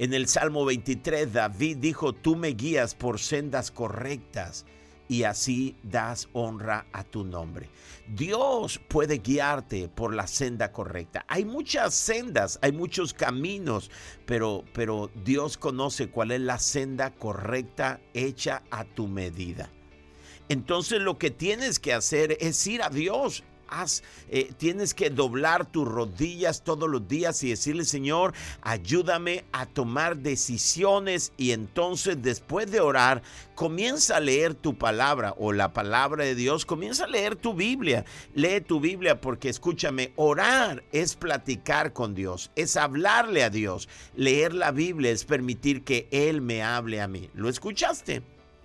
En 0.00 0.14
el 0.14 0.28
Salmo 0.28 0.64
23, 0.64 1.30
David 1.30 1.76
dijo, 1.76 2.14
tú 2.14 2.34
me 2.34 2.54
guías 2.54 2.94
por 2.94 3.20
sendas 3.20 3.70
correctas 3.70 4.64
y 5.08 5.24
así 5.24 5.76
das 5.82 6.26
honra 6.32 6.86
a 6.94 7.04
tu 7.04 7.22
nombre. 7.22 7.68
Dios 8.08 8.80
puede 8.88 9.18
guiarte 9.18 9.90
por 9.90 10.14
la 10.14 10.26
senda 10.26 10.72
correcta. 10.72 11.26
Hay 11.28 11.44
muchas 11.44 11.92
sendas, 11.92 12.58
hay 12.62 12.72
muchos 12.72 13.12
caminos, 13.12 13.90
pero, 14.24 14.64
pero 14.72 15.10
Dios 15.22 15.58
conoce 15.58 16.08
cuál 16.08 16.30
es 16.30 16.40
la 16.40 16.58
senda 16.58 17.10
correcta 17.10 18.00
hecha 18.14 18.62
a 18.70 18.84
tu 18.84 19.06
medida. 19.06 19.70
Entonces 20.48 21.02
lo 21.02 21.18
que 21.18 21.30
tienes 21.30 21.78
que 21.78 21.92
hacer 21.92 22.38
es 22.40 22.66
ir 22.66 22.82
a 22.82 22.88
Dios 22.88 23.44
eh, 24.28 24.52
tienes 24.56 24.94
que 24.94 25.10
doblar 25.10 25.66
tus 25.66 25.86
rodillas 25.86 26.62
todos 26.62 26.88
los 26.88 27.06
días 27.08 27.42
y 27.42 27.50
decirle, 27.50 27.84
Señor, 27.84 28.34
ayúdame 28.62 29.44
a 29.52 29.66
tomar 29.66 30.16
decisiones. 30.16 31.32
Y 31.36 31.52
entonces 31.52 32.20
después 32.20 32.70
de 32.70 32.80
orar, 32.80 33.22
comienza 33.54 34.16
a 34.16 34.20
leer 34.20 34.54
tu 34.54 34.76
palabra 34.76 35.34
o 35.38 35.52
la 35.52 35.72
palabra 35.72 36.24
de 36.24 36.34
Dios, 36.34 36.64
comienza 36.66 37.04
a 37.04 37.08
leer 37.08 37.36
tu 37.36 37.54
Biblia. 37.54 38.04
Lee 38.34 38.60
tu 38.60 38.80
Biblia 38.80 39.20
porque 39.20 39.48
escúchame, 39.48 40.12
orar 40.16 40.82
es 40.92 41.14
platicar 41.14 41.92
con 41.92 42.14
Dios, 42.14 42.50
es 42.56 42.76
hablarle 42.76 43.44
a 43.44 43.50
Dios. 43.50 43.88
Leer 44.16 44.54
la 44.54 44.70
Biblia 44.70 45.10
es 45.10 45.24
permitir 45.24 45.84
que 45.84 46.08
Él 46.10 46.40
me 46.40 46.62
hable 46.62 47.00
a 47.00 47.08
mí. 47.08 47.30
¿Lo 47.34 47.48
escuchaste? 47.48 48.22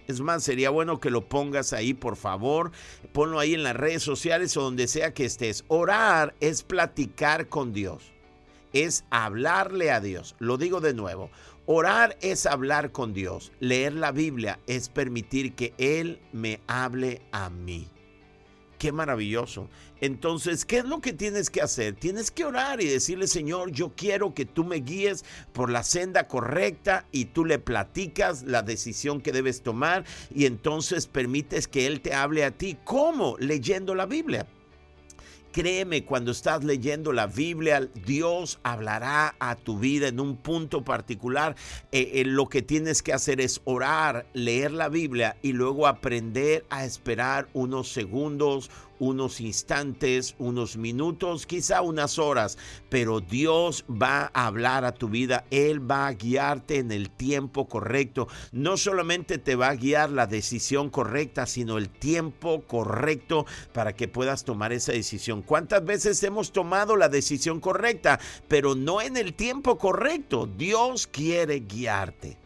Es 0.07 0.21
más, 0.21 0.43
sería 0.43 0.69
bueno 0.69 0.99
que 0.99 1.09
lo 1.09 1.27
pongas 1.27 1.73
ahí, 1.73 1.93
por 1.93 2.15
favor. 2.15 2.71
Ponlo 3.11 3.39
ahí 3.39 3.53
en 3.53 3.63
las 3.63 3.75
redes 3.75 4.03
sociales 4.03 4.55
o 4.57 4.61
donde 4.61 4.87
sea 4.87 5.13
que 5.13 5.25
estés. 5.25 5.65
Orar 5.67 6.35
es 6.39 6.63
platicar 6.63 7.49
con 7.49 7.73
Dios. 7.73 8.13
Es 8.73 9.05
hablarle 9.09 9.91
a 9.91 10.01
Dios. 10.01 10.35
Lo 10.39 10.57
digo 10.57 10.81
de 10.81 10.93
nuevo. 10.93 11.29
Orar 11.65 12.17
es 12.21 12.45
hablar 12.45 12.91
con 12.91 13.13
Dios. 13.13 13.51
Leer 13.59 13.93
la 13.93 14.11
Biblia 14.11 14.59
es 14.67 14.89
permitir 14.89 15.55
que 15.55 15.73
Él 15.77 16.19
me 16.31 16.59
hable 16.67 17.21
a 17.31 17.49
mí. 17.49 17.89
Qué 18.77 18.91
maravilloso. 18.91 19.69
Entonces, 20.01 20.65
¿qué 20.65 20.79
es 20.79 20.85
lo 20.85 20.99
que 20.99 21.13
tienes 21.13 21.49
que 21.49 21.61
hacer? 21.61 21.95
Tienes 21.95 22.29
que 22.29 22.43
orar 22.43 22.81
y 22.81 22.87
decirle, 22.87 23.27
Señor, 23.27 23.71
yo 23.71 23.93
quiero 23.95 24.33
que 24.33 24.45
tú 24.45 24.65
me 24.65 24.77
guíes 24.77 25.23
por 25.53 25.69
la 25.69 25.83
senda 25.83 26.27
correcta 26.27 27.05
y 27.11 27.25
tú 27.25 27.45
le 27.45 27.59
platicas 27.59 28.43
la 28.43 28.61
decisión 28.61 29.21
que 29.21 29.31
debes 29.31 29.61
tomar 29.61 30.03
y 30.33 30.45
entonces 30.45 31.07
permites 31.07 31.67
que 31.67 31.87
Él 31.87 32.01
te 32.01 32.13
hable 32.13 32.43
a 32.43 32.51
ti. 32.51 32.77
¿Cómo? 32.83 33.37
Leyendo 33.39 33.95
la 33.95 34.05
Biblia. 34.05 34.45
Créeme, 35.55 36.03
cuando 36.03 36.31
estás 36.31 36.65
leyendo 36.65 37.13
la 37.13 37.27
Biblia, 37.27 37.87
Dios 38.05 38.59
hablará 38.63 39.35
a 39.39 39.55
tu 39.55 39.79
vida 39.79 40.09
en 40.09 40.19
un 40.19 40.35
punto 40.35 40.83
particular. 40.83 41.55
Eh, 41.93 42.11
eh, 42.15 42.25
lo 42.25 42.49
que 42.49 42.61
tienes 42.61 43.01
que 43.01 43.13
hacer 43.13 43.39
es 43.39 43.61
orar, 43.63 44.25
leer 44.33 44.73
la 44.73 44.89
Biblia 44.89 45.37
y 45.41 45.53
luego 45.53 45.87
aprender 45.87 46.65
a 46.69 46.83
esperar 46.83 47.47
unos 47.53 47.87
segundos, 47.87 48.69
unos 48.99 49.41
instantes, 49.41 50.35
unos 50.37 50.77
minutos, 50.77 51.45
quizá 51.45 51.81
unas 51.81 52.19
horas, 52.19 52.57
pero 52.89 53.19
Dios 53.19 53.85
va 53.89 54.31
a 54.33 54.47
hablar 54.47 54.85
a 54.85 54.93
tu 54.93 55.09
vida, 55.09 55.45
Él 55.51 55.89
va 55.89 56.07
a 56.07 56.13
guiarte 56.13 56.77
en 56.77 56.91
el 56.91 57.09
tiempo 57.09 57.67
correcto. 57.67 58.27
No 58.51 58.77
solamente 58.77 59.37
te 59.37 59.55
va 59.55 59.69
a 59.69 59.75
guiar 59.75 60.09
la 60.09 60.27
decisión 60.27 60.89
correcta, 60.89 61.45
sino 61.45 61.77
el 61.77 61.89
tiempo 61.89 62.63
correcto 62.63 63.45
para 63.73 63.93
que 63.93 64.07
puedas 64.07 64.43
tomar 64.43 64.73
esa 64.73 64.91
decisión. 64.91 65.41
¿Cuántas 65.41 65.83
veces 65.83 66.21
hemos 66.23 66.51
tomado 66.51 66.95
la 66.95 67.09
decisión 67.09 67.59
correcta, 67.59 68.19
pero 68.47 68.75
no 68.75 69.01
en 69.01 69.17
el 69.17 69.33
tiempo 69.33 69.77
correcto? 69.77 70.47
Dios 70.57 71.07
quiere 71.07 71.61
guiarte. 71.61 72.37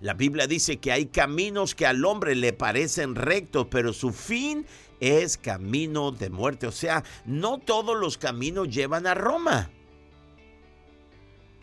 La 0.00 0.14
Biblia 0.14 0.46
dice 0.46 0.78
que 0.78 0.92
hay 0.92 1.06
caminos 1.06 1.74
que 1.74 1.86
al 1.86 2.06
hombre 2.06 2.34
le 2.34 2.54
parecen 2.54 3.14
rectos, 3.14 3.66
pero 3.70 3.92
su 3.92 4.12
fin 4.12 4.64
es 5.00 5.36
camino 5.36 6.12
de 6.12 6.30
muerte. 6.30 6.66
O 6.66 6.72
sea, 6.72 7.02
no 7.24 7.58
todos 7.58 7.96
los 7.96 8.18
caminos 8.18 8.68
llevan 8.68 9.06
a 9.06 9.14
Roma. 9.14 9.70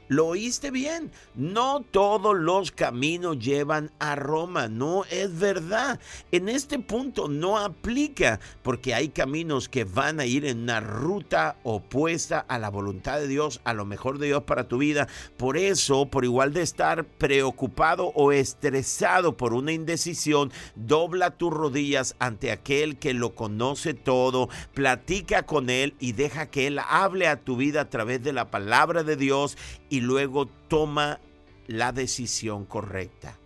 Lo 0.08 0.28
oíste 0.28 0.72
bien. 0.72 1.12
No 1.36 1.82
todos 1.92 2.36
los 2.38 2.72
caminos 2.72 3.40
llevan 3.40 3.92
a 4.00 4.16
Roma. 4.16 4.68
No 4.68 5.06
es 5.06 5.38
verdad. 5.38 6.00
En 6.32 6.50
este 6.50 6.80
punto 6.80 7.28
no 7.28 7.58
aplica 7.58 8.40
porque 8.64 8.94
hay 8.94 9.10
caminos 9.10 9.70
que 9.70 9.84
van 9.84 10.20
a 10.20 10.26
ir 10.26 10.46
en 10.46 10.60
una 10.60 10.80
ruta 10.80 11.58
opuesta 11.64 12.40
a 12.40 12.60
la 12.60 12.70
voluntad 12.70 13.20
de 13.20 13.28
Dios, 13.28 13.62
a 13.64 13.74
lo 13.74 13.86
mejor 13.86 14.18
de 14.18 14.28
Dios 14.28 14.44
para 14.44 14.68
tu 14.68 14.78
vida. 14.78 15.08
Por 15.38 15.58
eso, 15.58 16.06
por 16.06 16.24
igual 16.24 16.54
de 16.54 16.62
estar 16.62 17.06
preocupado 17.06 18.12
o 18.16 18.32
estresado 18.32 19.36
por 19.36 19.54
una 19.54 19.72
indecisión, 19.72 20.52
dobla 20.76 21.32
tus 21.32 21.54
rodillas 21.54 22.16
ante 22.20 22.52
aquel 22.52 22.98
que 22.98 23.14
lo 23.14 23.36
conoce 23.36 23.94
todo, 23.94 24.50
platica 24.74 25.44
con 25.44 25.70
él 25.70 25.96
y 26.00 26.14
deja 26.14 26.48
que 26.48 26.68
él 26.68 26.80
hable 26.80 27.28
a 27.28 27.42
tu 27.42 27.58
vida 27.58 27.82
a 27.82 27.90
través 27.90 28.24
de 28.24 28.34
la 28.34 28.50
palabra 28.50 29.04
de 29.04 29.16
Dios 29.16 29.58
y 29.90 30.02
luego 30.02 30.48
toma 30.68 31.20
la 31.68 31.92
decisión 31.92 32.66
correcta. 32.66 33.38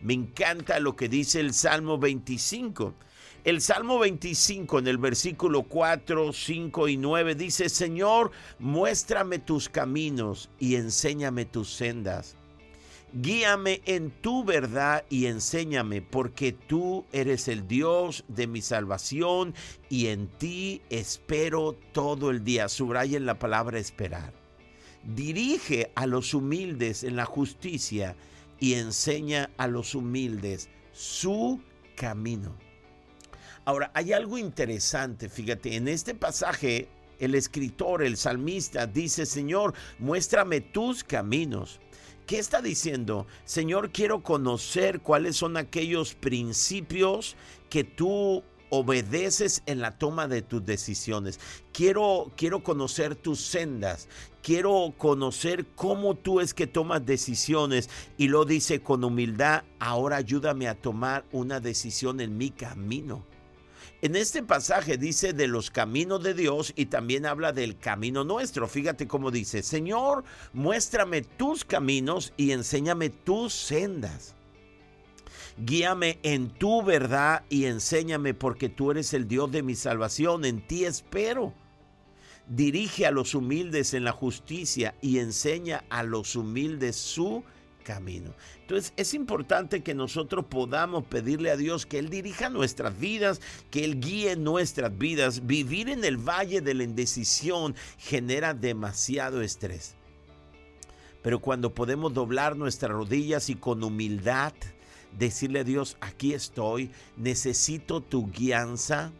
Me 0.00 0.12
encanta 0.12 0.80
lo 0.80 0.96
que 0.96 1.08
dice 1.08 1.40
el 1.40 1.54
Salmo 1.54 1.98
25. 1.98 2.94
El 3.44 3.60
Salmo 3.60 3.98
25 3.98 4.78
en 4.78 4.86
el 4.86 4.98
versículo 4.98 5.62
4, 5.62 6.32
5 6.32 6.88
y 6.88 6.96
9 6.96 7.34
dice, 7.34 7.68
Señor, 7.68 8.30
muéstrame 8.58 9.38
tus 9.38 9.68
caminos 9.68 10.50
y 10.58 10.76
enséñame 10.76 11.44
tus 11.44 11.70
sendas. 11.70 12.36
Guíame 13.12 13.80
en 13.86 14.10
tu 14.10 14.44
verdad 14.44 15.04
y 15.08 15.26
enséñame, 15.26 16.02
porque 16.02 16.52
tú 16.52 17.04
eres 17.12 17.46
el 17.48 17.68
Dios 17.68 18.24
de 18.28 18.46
mi 18.46 18.60
salvación 18.60 19.54
y 19.88 20.08
en 20.08 20.26
ti 20.26 20.82
espero 20.90 21.78
todo 21.92 22.30
el 22.30 22.44
día. 22.44 22.68
Subrayen 22.68 23.24
la 23.24 23.38
palabra 23.38 23.78
esperar. 23.78 24.43
Dirige 25.06 25.92
a 25.94 26.06
los 26.06 26.34
humildes 26.34 27.04
en 27.04 27.16
la 27.16 27.24
justicia 27.24 28.16
y 28.58 28.74
enseña 28.74 29.50
a 29.56 29.66
los 29.66 29.94
humildes 29.94 30.68
su 30.92 31.60
camino. 31.96 32.56
Ahora, 33.64 33.90
hay 33.94 34.12
algo 34.12 34.38
interesante, 34.38 35.28
fíjate, 35.28 35.76
en 35.76 35.88
este 35.88 36.14
pasaje 36.14 36.88
el 37.18 37.34
escritor, 37.34 38.02
el 38.02 38.16
salmista, 38.16 38.86
dice, 38.86 39.26
Señor, 39.26 39.74
muéstrame 39.98 40.60
tus 40.60 41.04
caminos. 41.04 41.80
¿Qué 42.26 42.38
está 42.38 42.62
diciendo? 42.62 43.26
Señor, 43.44 43.90
quiero 43.90 44.22
conocer 44.22 45.00
cuáles 45.00 45.36
son 45.36 45.56
aquellos 45.56 46.14
principios 46.14 47.36
que 47.68 47.84
tú 47.84 48.42
obedeces 48.78 49.62
en 49.66 49.80
la 49.80 49.98
toma 49.98 50.28
de 50.28 50.42
tus 50.42 50.64
decisiones. 50.64 51.38
Quiero, 51.72 52.32
quiero 52.36 52.62
conocer 52.62 53.14
tus 53.14 53.40
sendas. 53.40 54.08
Quiero 54.42 54.92
conocer 54.98 55.66
cómo 55.74 56.14
tú 56.14 56.40
es 56.40 56.54
que 56.54 56.66
tomas 56.66 57.06
decisiones. 57.06 57.88
Y 58.18 58.28
lo 58.28 58.44
dice 58.44 58.80
con 58.80 59.04
humildad. 59.04 59.64
Ahora 59.78 60.16
ayúdame 60.16 60.68
a 60.68 60.74
tomar 60.74 61.24
una 61.32 61.60
decisión 61.60 62.20
en 62.20 62.36
mi 62.36 62.50
camino. 62.50 63.24
En 64.02 64.16
este 64.16 64.42
pasaje 64.42 64.98
dice 64.98 65.32
de 65.32 65.46
los 65.46 65.70
caminos 65.70 66.22
de 66.22 66.34
Dios 66.34 66.74
y 66.76 66.86
también 66.86 67.24
habla 67.24 67.52
del 67.52 67.78
camino 67.78 68.22
nuestro. 68.22 68.68
Fíjate 68.68 69.08
cómo 69.08 69.30
dice, 69.30 69.62
Señor, 69.62 70.24
muéstrame 70.52 71.22
tus 71.22 71.64
caminos 71.64 72.34
y 72.36 72.50
enséñame 72.50 73.08
tus 73.08 73.54
sendas. 73.54 74.33
Guíame 75.56 76.18
en 76.22 76.50
tu 76.50 76.82
verdad 76.82 77.44
y 77.48 77.66
enséñame 77.66 78.34
porque 78.34 78.68
tú 78.68 78.90
eres 78.90 79.14
el 79.14 79.28
Dios 79.28 79.52
de 79.52 79.62
mi 79.62 79.76
salvación, 79.76 80.44
en 80.44 80.66
ti 80.66 80.84
espero. 80.84 81.52
Dirige 82.48 83.06
a 83.06 83.10
los 83.10 83.34
humildes 83.34 83.94
en 83.94 84.04
la 84.04 84.12
justicia 84.12 84.94
y 85.00 85.18
enseña 85.18 85.84
a 85.88 86.02
los 86.02 86.34
humildes 86.34 86.96
su 86.96 87.44
camino. 87.84 88.34
Entonces 88.62 88.92
es 88.96 89.14
importante 89.14 89.82
que 89.82 89.94
nosotros 89.94 90.46
podamos 90.46 91.04
pedirle 91.04 91.50
a 91.50 91.56
Dios 91.56 91.86
que 91.86 91.98
Él 91.98 92.08
dirija 92.08 92.50
nuestras 92.50 92.98
vidas, 92.98 93.40
que 93.70 93.84
Él 93.84 94.00
guíe 94.00 94.34
nuestras 94.36 94.96
vidas. 94.98 95.46
Vivir 95.46 95.88
en 95.88 96.04
el 96.04 96.16
valle 96.16 96.60
de 96.60 96.74
la 96.74 96.82
indecisión 96.82 97.76
genera 97.98 98.54
demasiado 98.54 99.40
estrés. 99.40 99.94
Pero 101.22 101.40
cuando 101.40 101.72
podemos 101.72 102.12
doblar 102.12 102.56
nuestras 102.56 102.92
rodillas 102.92 103.48
y 103.48 103.54
con 103.54 103.82
humildad 103.82 104.52
decirle 105.18 105.60
a 105.60 105.64
Dios, 105.64 105.96
aquí 106.00 106.34
estoy, 106.34 106.90
necesito 107.16 108.00
tu 108.00 108.30
guianza, 108.30 109.12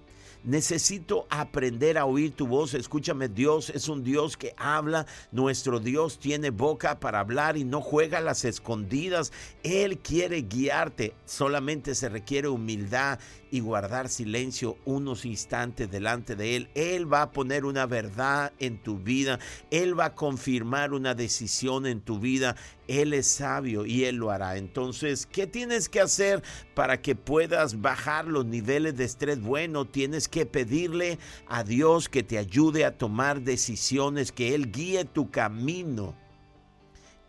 Necesito 0.45 1.27
aprender 1.31 1.97
a 1.97 2.05
oír 2.05 2.33
tu 2.33 2.47
voz. 2.47 2.75
Escúchame, 2.75 3.29
Dios 3.29 3.71
es 3.71 3.89
un 3.89 4.05
Dios 4.05 4.37
que 4.37 4.53
habla. 4.59 5.07
Nuestro 5.33 5.81
Dios 5.81 6.19
tiene 6.19 6.51
boca 6.51 7.01
para 7.01 7.21
hablar 7.21 7.57
y 7.57 7.65
no 7.65 7.81
juega 7.81 8.19
a 8.19 8.21
las 8.21 8.45
escondidas. 8.45 9.33
Él 9.63 9.99
quiere 9.99 10.43
guiarte. 10.43 11.15
Solamente 11.25 11.95
se 11.95 12.11
requiere 12.11 12.49
humildad 12.49 13.19
y 13.55 13.61
guardar 13.61 14.09
silencio 14.09 14.79
unos 14.85 15.25
instantes 15.25 15.89
delante 15.89 16.35
de 16.35 16.57
Él. 16.57 16.69
Él 16.75 17.13
va 17.13 17.23
a 17.23 17.31
poner 17.31 17.65
una 17.65 17.87
verdad 17.87 18.53
en 18.59 18.79
tu 18.79 18.99
vida. 18.99 19.39
Él 19.71 19.97
va 19.97 20.07
a 20.07 20.15
confirmar 20.17 20.93
una 20.93 21.15
decisión 21.15 21.87
en 21.87 22.01
tu 22.01 22.19
vida. 22.19 22.57
Él 22.89 23.13
es 23.13 23.29
sabio 23.29 23.87
y 23.87 24.07
Él 24.07 24.17
lo 24.17 24.33
hará. 24.33 24.57
Entonces, 24.57 25.25
¿qué 25.25 25.47
tienes 25.47 25.89
que 25.89 26.01
hacer 26.01 26.43
para 26.75 27.01
que 27.01 27.15
puedas 27.15 27.81
bajar 27.81 28.27
los 28.27 28.45
niveles 28.45 28.97
de 28.97 29.05
estrés? 29.05 29.41
Bueno, 29.41 29.85
tienes 29.85 30.27
que 30.27 30.47
pedirle 30.47 31.21
a 31.47 31.63
Dios 31.63 32.09
que 32.09 32.25
te 32.25 32.39
ayude 32.39 32.85
a 32.85 32.99
tomar 32.99 33.43
decisiones, 33.43 34.33
que 34.33 34.57
Él 34.57 34.73
guíe 34.73 35.05
tu 35.05 35.31
camino. 35.31 36.17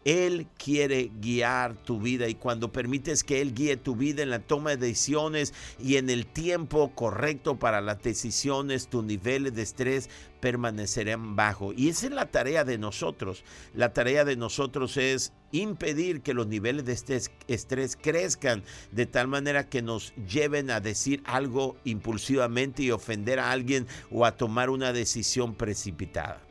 Él 0.05 0.45
quiere 0.57 1.11
guiar 1.19 1.73
tu 1.73 1.99
vida 1.99 2.27
y 2.27 2.35
cuando 2.35 2.71
permites 2.71 3.23
que 3.23 3.41
Él 3.41 3.55
guíe 3.55 3.75
tu 3.75 3.95
vida 3.95 4.21
en 4.21 4.29
la 4.29 4.39
toma 4.39 4.69
de 4.69 4.77
decisiones 4.77 5.51
y 5.79 5.97
en 5.97 6.11
el 6.11 6.27
tiempo 6.27 6.91
correcto 6.93 7.57
para 7.57 7.81
las 7.81 8.03
decisiones, 8.03 8.87
tus 8.87 9.03
niveles 9.03 9.55
de 9.55 9.63
estrés 9.63 10.11
permanecerán 10.39 11.35
bajo. 11.35 11.73
Y 11.73 11.89
esa 11.89 12.05
es 12.05 12.11
la 12.11 12.29
tarea 12.29 12.63
de 12.63 12.77
nosotros. 12.77 13.43
La 13.73 13.93
tarea 13.93 14.25
de 14.25 14.35
nosotros 14.35 14.95
es 14.97 15.33
impedir 15.51 16.21
que 16.21 16.35
los 16.35 16.45
niveles 16.45 16.85
de 16.85 16.93
estrés, 16.93 17.31
estrés 17.47 17.97
crezcan 17.99 18.63
de 18.91 19.07
tal 19.07 19.27
manera 19.27 19.69
que 19.69 19.81
nos 19.81 20.13
lleven 20.31 20.69
a 20.69 20.81
decir 20.81 21.23
algo 21.25 21.77
impulsivamente 21.83 22.83
y 22.83 22.91
ofender 22.91 23.39
a 23.39 23.49
alguien 23.49 23.87
o 24.11 24.23
a 24.23 24.37
tomar 24.37 24.69
una 24.69 24.93
decisión 24.93 25.55
precipitada. 25.55 26.41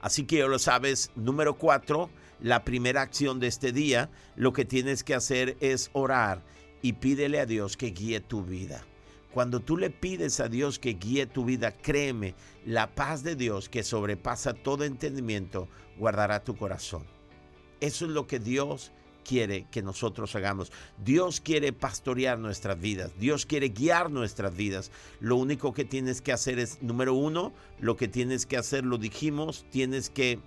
Así 0.00 0.24
que 0.24 0.38
ya 0.38 0.46
lo 0.46 0.60
sabes, 0.60 1.10
número 1.16 1.54
cuatro, 1.54 2.08
la 2.42 2.64
primera 2.64 3.02
acción 3.02 3.38
de 3.38 3.46
este 3.46 3.72
día, 3.72 4.10
lo 4.34 4.52
que 4.52 4.64
tienes 4.64 5.04
que 5.04 5.14
hacer 5.14 5.56
es 5.60 5.90
orar 5.92 6.42
y 6.82 6.94
pídele 6.94 7.38
a 7.38 7.46
Dios 7.46 7.76
que 7.76 7.92
guíe 7.92 8.20
tu 8.20 8.42
vida. 8.42 8.84
Cuando 9.32 9.60
tú 9.60 9.76
le 9.78 9.90
pides 9.90 10.40
a 10.40 10.48
Dios 10.48 10.78
que 10.78 10.94
guíe 10.94 11.26
tu 11.26 11.44
vida, 11.44 11.70
créeme, 11.70 12.34
la 12.66 12.94
paz 12.94 13.22
de 13.22 13.36
Dios 13.36 13.68
que 13.68 13.84
sobrepasa 13.84 14.54
todo 14.54 14.84
entendimiento 14.84 15.68
guardará 15.96 16.42
tu 16.42 16.56
corazón. 16.56 17.04
Eso 17.80 18.04
es 18.04 18.10
lo 18.10 18.26
que 18.26 18.40
Dios 18.40 18.92
quiere 19.24 19.66
que 19.70 19.82
nosotros 19.82 20.34
hagamos. 20.34 20.72
Dios 21.02 21.40
quiere 21.40 21.72
pastorear 21.72 22.40
nuestras 22.40 22.78
vidas. 22.78 23.12
Dios 23.18 23.46
quiere 23.46 23.68
guiar 23.68 24.10
nuestras 24.10 24.54
vidas. 24.54 24.90
Lo 25.20 25.36
único 25.36 25.72
que 25.72 25.84
tienes 25.84 26.20
que 26.20 26.32
hacer 26.32 26.58
es, 26.58 26.82
número 26.82 27.14
uno, 27.14 27.52
lo 27.78 27.96
que 27.96 28.08
tienes 28.08 28.46
que 28.46 28.56
hacer, 28.56 28.84
lo 28.84 28.98
dijimos, 28.98 29.64
tienes 29.70 30.10
que 30.10 30.40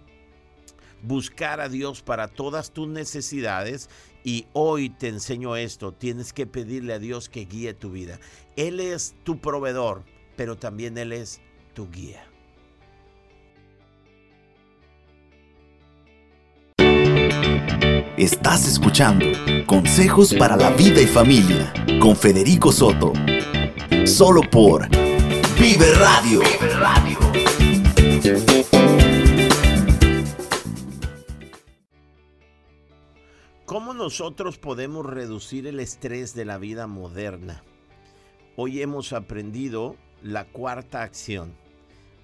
buscar 1.06 1.62
a 1.62 1.70
Dios 1.70 2.02
para 2.02 2.28
todas 2.28 2.72
tus 2.72 2.88
necesidades 2.88 3.90
y 4.24 4.48
hoy 4.54 4.90
te 4.90 5.08
enseño 5.08 5.56
esto, 5.56 5.92
tienes 5.92 6.34
que 6.34 6.48
pedirle 6.48 6.94
a 6.94 7.00
Dios 7.00 7.30
que 7.30 7.46
guíe 7.46 7.74
tu 7.74 7.92
vida. 7.92 8.20
Él 8.56 8.80
es 8.80 9.16
tu 9.24 9.40
proveedor, 9.40 10.04
pero 10.36 10.58
también 10.58 10.98
Él 10.98 11.14
es 11.14 11.42
tu 11.74 11.90
guía. 11.92 12.26
Estás 18.18 18.66
escuchando 18.68 19.26
Consejos 19.66 20.34
para 20.34 20.56
la 20.56 20.70
Vida 20.72 21.02
y 21.02 21.06
Familia 21.06 21.74
con 22.00 22.16
Federico 22.16 22.72
Soto. 22.72 23.12
Solo 24.06 24.42
por 24.50 24.88
Vive 25.60 25.94
Radio. 25.96 26.40
Vive 26.40 26.74
Radio. 26.80 27.20
¿Cómo 33.76 33.94
nosotros 33.94 34.58
podemos 34.58 35.06
reducir 35.06 35.68
el 35.68 35.82
estrés 35.82 36.34
de 36.34 36.46
la 36.46 36.58
vida 36.58 36.88
moderna? 36.88 37.62
Hoy 38.56 38.82
hemos 38.82 39.12
aprendido 39.12 39.98
la 40.24 40.46
cuarta 40.46 41.02
acción. 41.02 41.54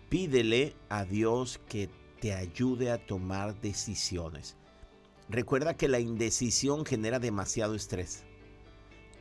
Pídele 0.07 0.77
a 0.87 1.03
Dios 1.03 1.59
que 1.67 1.89
te 2.21 2.33
ayude 2.33 2.89
a 2.89 3.05
tomar 3.05 3.59
decisiones. 3.59 4.55
Recuerda 5.27 5.75
que 5.75 5.89
la 5.89 5.99
indecisión 5.99 6.85
genera 6.85 7.19
demasiado 7.19 7.75
estrés. 7.75 8.23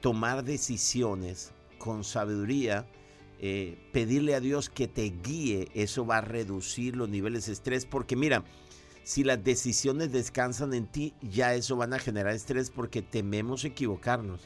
Tomar 0.00 0.44
decisiones 0.44 1.52
con 1.78 2.04
sabiduría, 2.04 2.88
eh, 3.40 3.76
pedirle 3.92 4.36
a 4.36 4.40
Dios 4.40 4.70
que 4.70 4.86
te 4.86 5.12
guíe, 5.20 5.68
eso 5.74 6.06
va 6.06 6.18
a 6.18 6.20
reducir 6.20 6.94
los 6.94 7.08
niveles 7.08 7.46
de 7.46 7.54
estrés 7.54 7.86
porque 7.86 8.14
mira, 8.14 8.44
si 9.02 9.24
las 9.24 9.42
decisiones 9.42 10.12
descansan 10.12 10.74
en 10.74 10.86
ti, 10.86 11.14
ya 11.22 11.54
eso 11.54 11.76
van 11.76 11.92
a 11.92 11.98
generar 11.98 12.34
estrés 12.34 12.70
porque 12.70 13.02
tememos 13.02 13.64
equivocarnos, 13.64 14.42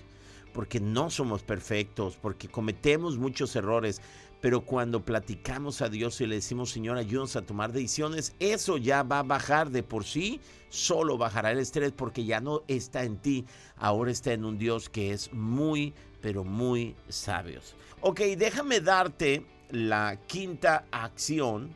porque 0.52 0.80
no 0.80 1.10
somos 1.10 1.42
perfectos, 1.42 2.16
porque 2.20 2.48
cometemos 2.48 3.18
muchos 3.18 3.54
errores. 3.56 4.00
Pero 4.40 4.60
cuando 4.60 5.04
platicamos 5.04 5.80
a 5.80 5.88
Dios 5.88 6.20
y 6.20 6.26
le 6.26 6.34
decimos, 6.34 6.70
Señor, 6.70 6.98
ayúdanos 6.98 7.34
a 7.34 7.42
tomar 7.42 7.72
decisiones, 7.72 8.34
eso 8.40 8.76
ya 8.76 9.02
va 9.02 9.20
a 9.20 9.22
bajar 9.22 9.70
de 9.70 9.82
por 9.82 10.04
sí, 10.04 10.38
solo 10.68 11.16
bajará 11.16 11.52
el 11.52 11.58
estrés 11.58 11.92
porque 11.92 12.26
ya 12.26 12.40
no 12.40 12.62
está 12.68 13.04
en 13.04 13.16
ti, 13.16 13.46
ahora 13.76 14.10
está 14.10 14.34
en 14.34 14.44
un 14.44 14.58
Dios 14.58 14.90
que 14.90 15.12
es 15.12 15.32
muy, 15.32 15.94
pero 16.20 16.44
muy 16.44 16.94
sabios. 17.08 17.74
Ok, 18.02 18.20
déjame 18.36 18.80
darte 18.80 19.46
la 19.70 20.18
quinta 20.26 20.84
acción, 20.90 21.70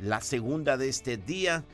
la 0.00 0.20
segunda 0.20 0.76
de 0.76 0.88
este 0.88 1.18
día 1.18 1.64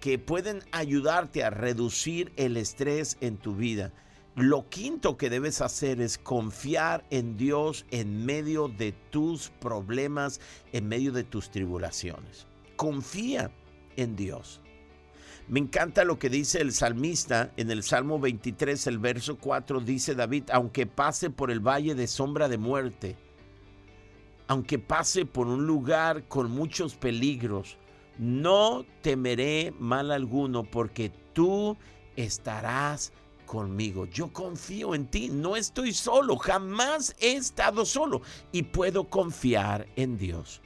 que 0.00 0.18
pueden 0.18 0.62
ayudarte 0.72 1.44
a 1.44 1.50
reducir 1.50 2.32
el 2.36 2.56
estrés 2.56 3.16
en 3.20 3.36
tu 3.36 3.54
vida. 3.54 3.92
Lo 4.36 4.68
quinto 4.68 5.16
que 5.16 5.30
debes 5.30 5.60
hacer 5.60 6.00
es 6.00 6.16
confiar 6.16 7.04
en 7.10 7.36
Dios 7.36 7.84
en 7.90 8.24
medio 8.24 8.68
de 8.68 8.92
tus 8.92 9.50
problemas, 9.60 10.40
en 10.72 10.86
medio 10.86 11.10
de 11.10 11.24
tus 11.24 11.50
tribulaciones. 11.50 12.46
Confía 12.76 13.50
en 13.96 14.14
Dios. 14.14 14.60
Me 15.48 15.58
encanta 15.60 16.04
lo 16.04 16.18
que 16.18 16.28
dice 16.28 16.60
el 16.60 16.72
salmista 16.72 17.52
en 17.56 17.70
el 17.70 17.82
Salmo 17.82 18.20
23, 18.20 18.86
el 18.86 18.98
verso 18.98 19.38
4, 19.38 19.80
dice 19.80 20.14
David, 20.14 20.44
aunque 20.52 20.86
pase 20.86 21.30
por 21.30 21.50
el 21.50 21.58
valle 21.58 21.94
de 21.94 22.06
sombra 22.06 22.48
de 22.48 22.58
muerte, 22.58 23.16
aunque 24.46 24.78
pase 24.78 25.24
por 25.24 25.46
un 25.46 25.66
lugar 25.66 26.28
con 26.28 26.50
muchos 26.50 26.94
peligros, 26.94 27.78
no 28.18 28.84
temeré 29.02 29.72
mal 29.78 30.10
alguno 30.10 30.64
porque 30.64 31.10
tú 31.32 31.76
estarás 32.16 33.12
conmigo. 33.46 34.06
Yo 34.06 34.32
confío 34.32 34.94
en 34.94 35.06
ti, 35.06 35.28
no 35.28 35.56
estoy 35.56 35.92
solo, 35.92 36.36
jamás 36.36 37.16
he 37.18 37.32
estado 37.32 37.84
solo 37.84 38.22
y 38.52 38.62
puedo 38.64 39.08
confiar 39.08 39.86
en 39.96 40.18
Dios. 40.18 40.60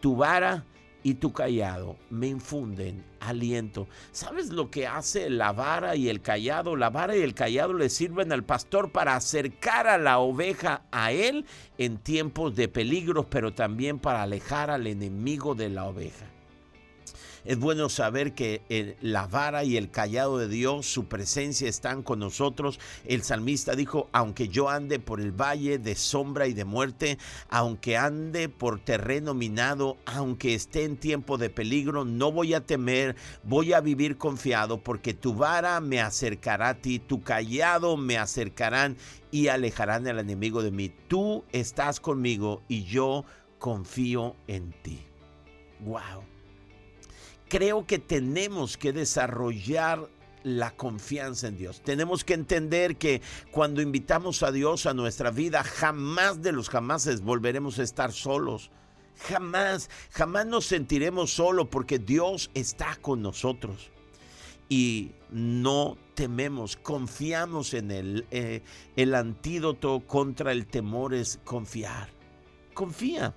Tu 0.00 0.16
vara 0.16 0.64
y 1.02 1.14
tu 1.14 1.32
callado 1.32 1.96
me 2.10 2.26
infunden 2.26 3.04
aliento. 3.20 3.86
¿Sabes 4.10 4.50
lo 4.50 4.70
que 4.70 4.86
hace 4.86 5.30
la 5.30 5.52
vara 5.52 5.96
y 5.96 6.08
el 6.08 6.22
callado? 6.22 6.76
La 6.76 6.90
vara 6.90 7.16
y 7.16 7.20
el 7.20 7.34
callado 7.34 7.74
le 7.74 7.90
sirven 7.90 8.32
al 8.32 8.42
pastor 8.42 8.90
para 8.90 9.14
acercar 9.14 9.86
a 9.86 9.98
la 9.98 10.18
oveja 10.18 10.82
a 10.90 11.12
él 11.12 11.44
en 11.78 11.98
tiempos 11.98 12.56
de 12.56 12.68
peligro, 12.68 13.28
pero 13.28 13.52
también 13.52 13.98
para 13.98 14.22
alejar 14.22 14.70
al 14.70 14.86
enemigo 14.86 15.54
de 15.54 15.68
la 15.68 15.84
oveja. 15.84 16.33
Es 17.44 17.58
bueno 17.58 17.90
saber 17.90 18.32
que 18.32 18.96
la 19.02 19.26
vara 19.26 19.64
y 19.64 19.76
el 19.76 19.90
callado 19.90 20.38
de 20.38 20.48
Dios, 20.48 20.86
su 20.86 21.08
presencia 21.08 21.68
están 21.68 22.02
con 22.02 22.18
nosotros. 22.18 22.80
El 23.04 23.22
salmista 23.22 23.76
dijo, 23.76 24.08
aunque 24.12 24.48
yo 24.48 24.70
ande 24.70 24.98
por 24.98 25.20
el 25.20 25.30
valle 25.30 25.78
de 25.78 25.94
sombra 25.94 26.46
y 26.46 26.54
de 26.54 26.64
muerte, 26.64 27.18
aunque 27.50 27.98
ande 27.98 28.48
por 28.48 28.80
terreno 28.80 29.34
minado, 29.34 29.98
aunque 30.06 30.54
esté 30.54 30.84
en 30.84 30.96
tiempo 30.96 31.36
de 31.36 31.50
peligro, 31.50 32.06
no 32.06 32.32
voy 32.32 32.54
a 32.54 32.64
temer, 32.64 33.14
voy 33.42 33.74
a 33.74 33.82
vivir 33.82 34.16
confiado, 34.16 34.82
porque 34.82 35.12
tu 35.12 35.34
vara 35.34 35.80
me 35.80 36.00
acercará 36.00 36.70
a 36.70 36.74
ti, 36.74 36.98
tu 36.98 37.22
callado 37.22 37.98
me 37.98 38.16
acercarán 38.16 38.96
y 39.30 39.48
alejarán 39.48 40.08
al 40.08 40.18
enemigo 40.18 40.62
de 40.62 40.70
mí. 40.70 40.90
Tú 41.08 41.44
estás 41.52 42.00
conmigo 42.00 42.62
y 42.68 42.84
yo 42.84 43.26
confío 43.58 44.34
en 44.46 44.72
ti. 44.82 45.00
Wow 45.80 46.33
creo 47.48 47.86
que 47.86 47.98
tenemos 47.98 48.76
que 48.76 48.92
desarrollar 48.92 50.08
la 50.42 50.70
confianza 50.72 51.48
en 51.48 51.56
Dios. 51.56 51.80
Tenemos 51.82 52.22
que 52.22 52.34
entender 52.34 52.96
que 52.96 53.22
cuando 53.50 53.80
invitamos 53.82 54.42
a 54.42 54.52
Dios 54.52 54.86
a 54.86 54.94
nuestra 54.94 55.30
vida, 55.30 55.64
jamás 55.64 56.42
de 56.42 56.52
los 56.52 56.68
jamases 56.68 57.22
volveremos 57.22 57.78
a 57.78 57.82
estar 57.82 58.12
solos. 58.12 58.70
Jamás, 59.28 59.88
jamás 60.10 60.46
nos 60.46 60.66
sentiremos 60.66 61.32
solos 61.32 61.68
porque 61.70 61.98
Dios 61.98 62.50
está 62.54 62.96
con 62.96 63.22
nosotros. 63.22 63.90
Y 64.68 65.12
no 65.30 65.96
tememos, 66.14 66.76
confiamos 66.76 67.72
en 67.74 67.90
Él. 67.90 68.26
Eh, 68.30 68.62
el 68.96 69.14
antídoto 69.14 70.00
contra 70.06 70.52
el 70.52 70.66
temor 70.66 71.14
es 71.14 71.38
confiar. 71.44 72.08
Confía 72.74 73.34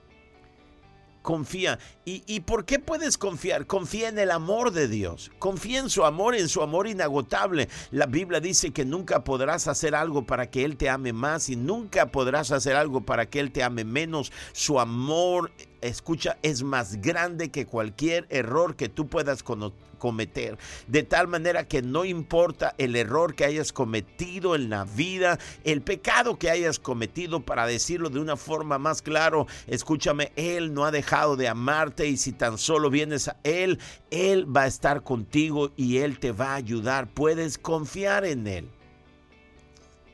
confía. 1.27 1.77
¿Y, 2.05 2.39
por 2.39 2.63
qué 2.63 2.79
puedes 2.79 3.17
confiar? 3.17 3.67
Confía 3.67 4.07
en 4.07 4.17
el 4.17 4.31
amor 4.31 4.71
de 4.71 4.87
Dios. 4.87 5.29
Confía 5.39 5.79
en 5.79 5.89
su 5.89 6.05
amor, 6.05 6.35
en 6.35 6.47
su 6.47 6.61
amor 6.61 6.87
inagotable. 6.87 7.67
La 7.91 8.05
Biblia 8.05 8.39
dice 8.39 8.71
que 8.71 8.85
nunca 8.85 9.25
podrás 9.25 9.67
hacer 9.67 9.93
algo 9.93 10.25
para 10.25 10.49
que 10.49 10.63
Él 10.63 10.77
te 10.77 10.89
ame 10.89 11.11
más 11.11 11.49
y 11.49 11.57
nunca 11.57 12.13
podrás 12.13 12.51
hacer 12.51 12.77
algo 12.77 13.01
para 13.01 13.25
que 13.29 13.41
Él 13.41 13.51
te 13.51 13.61
ame 13.61 13.83
menos. 13.83 14.31
Su 14.53 14.79
amor, 14.79 15.51
escucha, 15.81 16.37
es 16.41 16.63
más 16.63 17.01
grande 17.01 17.49
que 17.49 17.65
cualquier 17.65 18.25
error 18.29 18.75
que 18.75 18.89
tú 18.89 19.07
puedas 19.07 19.43
cometer. 19.43 20.57
De 20.87 21.03
tal 21.03 21.27
manera 21.27 21.67
que 21.67 21.81
no 21.81 22.05
importa 22.05 22.75
el 22.77 22.95
error 22.95 23.35
que 23.35 23.45
hayas 23.45 23.73
cometido 23.73 24.55
en 24.55 24.69
la 24.69 24.85
vida, 24.85 25.39
el 25.63 25.81
pecado 25.81 26.37
que 26.37 26.49
hayas 26.49 26.79
cometido, 26.79 27.41
para 27.41 27.65
decirlo 27.65 28.09
de 28.09 28.19
una 28.19 28.37
forma 28.37 28.77
más 28.77 29.01
claro, 29.01 29.47
escúchame, 29.67 30.31
Él 30.35 30.73
no 30.73 30.85
ha 30.85 30.91
dejado 30.91 31.35
de 31.35 31.47
amarte 31.47 32.07
y 32.07 32.17
si 32.17 32.31
tan 32.31 32.57
solo 32.57 32.89
vienes 32.89 33.27
a 33.27 33.37
Él, 33.43 33.79
Él 34.11 34.45
va 34.55 34.63
a 34.63 34.67
estar 34.67 35.03
contigo 35.03 35.71
y 35.75 35.97
Él 35.97 36.19
te 36.19 36.31
va 36.31 36.51
a 36.51 36.55
ayudar. 36.55 37.07
Puedes 37.07 37.57
confiar 37.57 38.25
en 38.25 38.47
Él. 38.47 38.69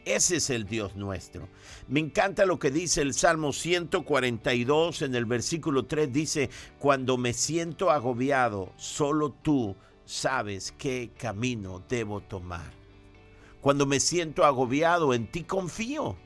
Ese 0.06 0.38
es 0.38 0.50
el 0.50 0.66
Dios 0.66 0.96
nuestro. 0.96 1.48
Me 1.88 2.00
encanta 2.00 2.46
lo 2.46 2.60
que 2.60 2.72
dice 2.72 3.02
el 3.02 3.14
Salmo 3.14 3.54
142 3.54 5.02
en 5.02 5.16
el 5.16 5.26
versículo 5.26 5.86
3. 5.86 6.12
Dice, 6.12 6.50
cuando 6.78 7.18
me 7.18 7.32
siento 7.34 7.90
agobiado, 7.90 8.74
solo 8.76 9.32
tú 9.32 9.76
sabes 10.06 10.74
qué 10.78 11.12
camino 11.18 11.82
debo 11.88 12.20
tomar. 12.22 12.74
Cuando 13.62 13.86
me 13.86 14.02
siento 14.02 14.44
agobiado, 14.44 15.14
en 15.14 15.32
ti 15.32 15.44
confío. 15.44 16.18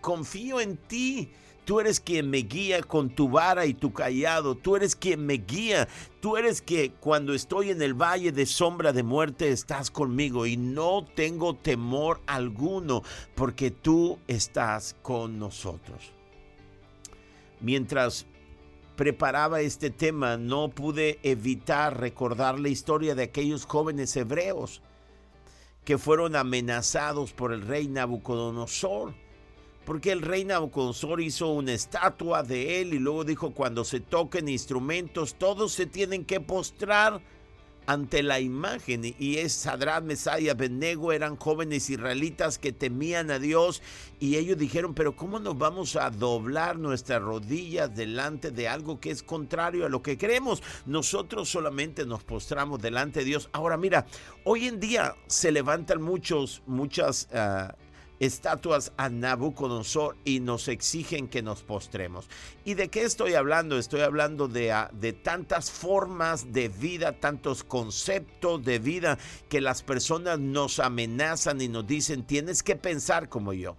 Confío 0.00 0.60
en 0.60 0.76
ti. 0.76 1.30
Tú 1.72 1.80
eres 1.80 2.00
quien 2.00 2.28
me 2.28 2.40
guía 2.40 2.82
con 2.82 3.08
tu 3.08 3.30
vara 3.30 3.64
y 3.64 3.72
tu 3.72 3.94
callado. 3.94 4.54
Tú 4.54 4.76
eres 4.76 4.94
quien 4.94 5.24
me 5.24 5.38
guía. 5.38 5.88
Tú 6.20 6.36
eres 6.36 6.60
que 6.60 6.92
cuando 7.00 7.32
estoy 7.32 7.70
en 7.70 7.80
el 7.80 7.94
valle 7.94 8.30
de 8.30 8.44
sombra 8.44 8.92
de 8.92 9.02
muerte 9.02 9.48
estás 9.48 9.90
conmigo 9.90 10.44
y 10.44 10.58
no 10.58 11.06
tengo 11.14 11.56
temor 11.56 12.20
alguno 12.26 13.02
porque 13.34 13.70
tú 13.70 14.18
estás 14.28 14.96
con 15.00 15.38
nosotros. 15.38 16.12
Mientras 17.58 18.26
preparaba 18.94 19.62
este 19.62 19.88
tema 19.88 20.36
no 20.36 20.68
pude 20.68 21.20
evitar 21.22 21.98
recordar 21.98 22.60
la 22.60 22.68
historia 22.68 23.14
de 23.14 23.22
aquellos 23.22 23.64
jóvenes 23.64 24.14
hebreos 24.14 24.82
que 25.86 25.96
fueron 25.96 26.36
amenazados 26.36 27.32
por 27.32 27.50
el 27.50 27.62
rey 27.62 27.88
Nabucodonosor 27.88 29.21
porque 29.84 30.12
el 30.12 30.22
rey 30.22 30.44
Nabucodonosor 30.44 31.20
hizo 31.20 31.48
una 31.48 31.72
estatua 31.72 32.42
de 32.42 32.80
él 32.80 32.94
y 32.94 32.98
luego 32.98 33.24
dijo 33.24 33.52
cuando 33.52 33.84
se 33.84 34.00
toquen 34.00 34.48
instrumentos 34.48 35.34
todos 35.34 35.72
se 35.72 35.86
tienen 35.86 36.24
que 36.24 36.40
postrar 36.40 37.20
ante 37.86 38.22
la 38.22 38.40
imagen 38.40 39.14
y 39.18 39.38
es 39.38 39.52
Sadrat, 39.52 40.04
Mesaya, 40.04 40.40
y 40.40 40.48
Abednego 40.48 41.12
eran 41.12 41.36
jóvenes 41.36 41.90
israelitas 41.90 42.58
que 42.58 42.72
temían 42.72 43.30
a 43.30 43.38
Dios 43.38 43.82
y 44.20 44.36
ellos 44.36 44.56
dijeron, 44.56 44.94
pero 44.94 45.16
¿cómo 45.16 45.40
nos 45.40 45.58
vamos 45.58 45.96
a 45.96 46.10
doblar 46.10 46.78
nuestras 46.78 47.20
rodillas 47.20 47.94
delante 47.94 48.50
de 48.50 48.68
algo 48.68 49.00
que 49.00 49.10
es 49.10 49.22
contrario 49.22 49.86
a 49.86 49.88
lo 49.88 50.02
que 50.02 50.16
creemos? 50.16 50.62
Nosotros 50.86 51.48
solamente 51.48 52.06
nos 52.06 52.22
postramos 52.22 52.80
delante 52.80 53.20
de 53.20 53.26
Dios. 53.26 53.48
Ahora 53.52 53.76
mira, 53.76 54.06
hoy 54.44 54.66
en 54.66 54.78
día 54.78 55.16
se 55.26 55.50
levantan 55.50 56.00
muchos, 56.02 56.62
muchas... 56.66 57.28
Ah, 57.32 57.74
estatuas 58.22 58.92
a 58.96 59.08
Nabucodonosor 59.08 60.16
y 60.24 60.38
nos 60.38 60.68
exigen 60.68 61.26
que 61.26 61.42
nos 61.42 61.62
postremos. 61.62 62.28
¿Y 62.64 62.74
de 62.74 62.88
qué 62.88 63.02
estoy 63.02 63.34
hablando? 63.34 63.78
Estoy 63.78 64.02
hablando 64.02 64.46
de, 64.46 64.70
ah, 64.70 64.90
de 64.92 65.12
tantas 65.12 65.72
formas 65.72 66.52
de 66.52 66.68
vida, 66.68 67.18
tantos 67.18 67.64
conceptos 67.64 68.64
de 68.64 68.78
vida 68.78 69.18
que 69.48 69.60
las 69.60 69.82
personas 69.82 70.38
nos 70.38 70.78
amenazan 70.78 71.60
y 71.60 71.66
nos 71.66 71.84
dicen, 71.84 72.22
tienes 72.22 72.62
que 72.62 72.76
pensar 72.76 73.28
como 73.28 73.52
yo 73.52 73.76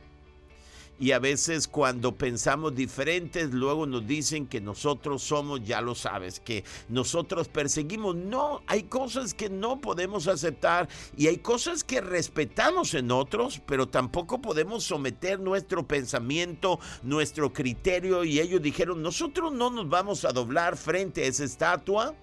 y 0.99 1.11
a 1.11 1.19
veces 1.19 1.67
cuando 1.67 2.15
pensamos 2.15 2.75
diferentes, 2.75 3.51
luego 3.51 3.85
nos 3.85 4.05
dicen 4.05 4.47
que 4.47 4.61
nosotros 4.61 5.23
somos, 5.23 5.63
ya 5.63 5.81
lo 5.81 5.95
sabes, 5.95 6.39
que 6.39 6.63
nosotros 6.87 7.47
perseguimos. 7.47 8.15
No, 8.15 8.61
hay 8.67 8.83
cosas 8.83 9.33
que 9.33 9.49
no 9.49 9.81
podemos 9.81 10.27
aceptar 10.27 10.87
y 11.17 11.27
hay 11.27 11.37
cosas 11.37 11.83
que 11.83 12.01
respetamos 12.01 12.93
en 12.93 13.11
otros, 13.11 13.61
pero 13.65 13.87
tampoco 13.87 14.41
podemos 14.41 14.83
someter 14.83 15.39
nuestro 15.39 15.87
pensamiento, 15.87 16.79
nuestro 17.01 17.51
criterio 17.51 18.23
y 18.23 18.39
ellos 18.39 18.61
dijeron, 18.61 19.01
nosotros 19.01 19.51
no 19.51 19.69
nos 19.69 19.89
vamos 19.89 20.25
a 20.25 20.31
doblar 20.31 20.77
frente 20.77 21.23
a 21.23 21.27
esa 21.27 21.43
estatua. 21.43 22.15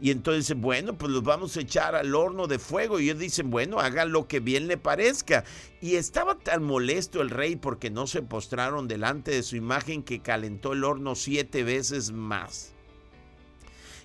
Y 0.00 0.10
entonces, 0.10 0.56
bueno, 0.56 0.96
pues 0.96 1.10
los 1.12 1.22
vamos 1.22 1.56
a 1.56 1.60
echar 1.60 1.94
al 1.94 2.14
horno 2.14 2.46
de 2.46 2.58
fuego. 2.58 3.00
Y 3.00 3.04
ellos 3.04 3.18
dicen, 3.18 3.50
bueno, 3.50 3.80
haga 3.80 4.04
lo 4.04 4.28
que 4.28 4.40
bien 4.40 4.68
le 4.68 4.76
parezca. 4.76 5.44
Y 5.80 5.96
estaba 5.96 6.36
tan 6.38 6.62
molesto 6.62 7.20
el 7.20 7.30
rey 7.30 7.56
porque 7.56 7.90
no 7.90 8.06
se 8.06 8.22
postraron 8.22 8.88
delante 8.88 9.32
de 9.32 9.42
su 9.42 9.56
imagen 9.56 10.02
que 10.02 10.20
calentó 10.20 10.72
el 10.72 10.84
horno 10.84 11.14
siete 11.14 11.64
veces 11.64 12.12
más. 12.12 12.77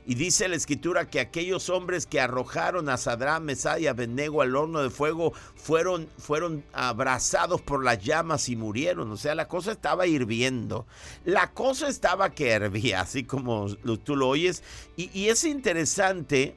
Y 0.05 0.15
dice 0.15 0.49
la 0.49 0.57
escritura 0.57 1.09
que 1.09 1.21
aquellos 1.21 1.69
hombres 1.69 2.05
que 2.05 2.19
arrojaron 2.19 2.89
a 2.89 2.97
Sadrán, 2.97 3.45
Mesá 3.45 3.79
y 3.79 3.87
Abednego 3.87 4.41
al 4.41 4.55
horno 4.55 4.81
de 4.81 4.89
fuego 4.89 5.33
fueron, 5.55 6.09
fueron 6.17 6.65
abrazados 6.73 7.61
por 7.61 7.83
las 7.85 8.03
llamas 8.03 8.49
y 8.49 8.57
murieron. 8.57 9.11
O 9.11 9.17
sea, 9.17 9.33
la 9.33 9.47
cosa 9.47 9.71
estaba 9.71 10.05
hirviendo. 10.05 10.85
La 11.23 11.51
cosa 11.51 11.87
estaba 11.87 12.31
que 12.31 12.49
hervía, 12.49 13.01
así 13.01 13.23
como 13.23 13.67
tú 14.03 14.17
lo 14.17 14.27
oyes. 14.27 14.61
Y, 14.97 15.29
es 15.29 15.45
interesante 15.45 16.55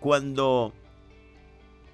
cuando 0.00 0.72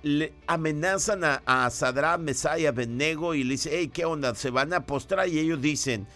le 0.03 0.33
amenazan 0.46 1.22
a, 1.22 1.42
a 1.44 1.68
Sadrán, 1.68 2.24
Mesá 2.24 2.59
y 2.59 2.64
Abednego 2.64 3.35
y 3.35 3.44
le 3.44 3.53
dicen, 3.53 3.72
hey, 3.74 3.90
¿qué 3.92 4.07
onda? 4.07 4.35
Se 4.35 4.48
van 4.48 4.72
a 4.72 4.87
postrar 4.87 5.29
y 5.29 5.38
ellos 5.38 5.61
dicen, 5.61 6.07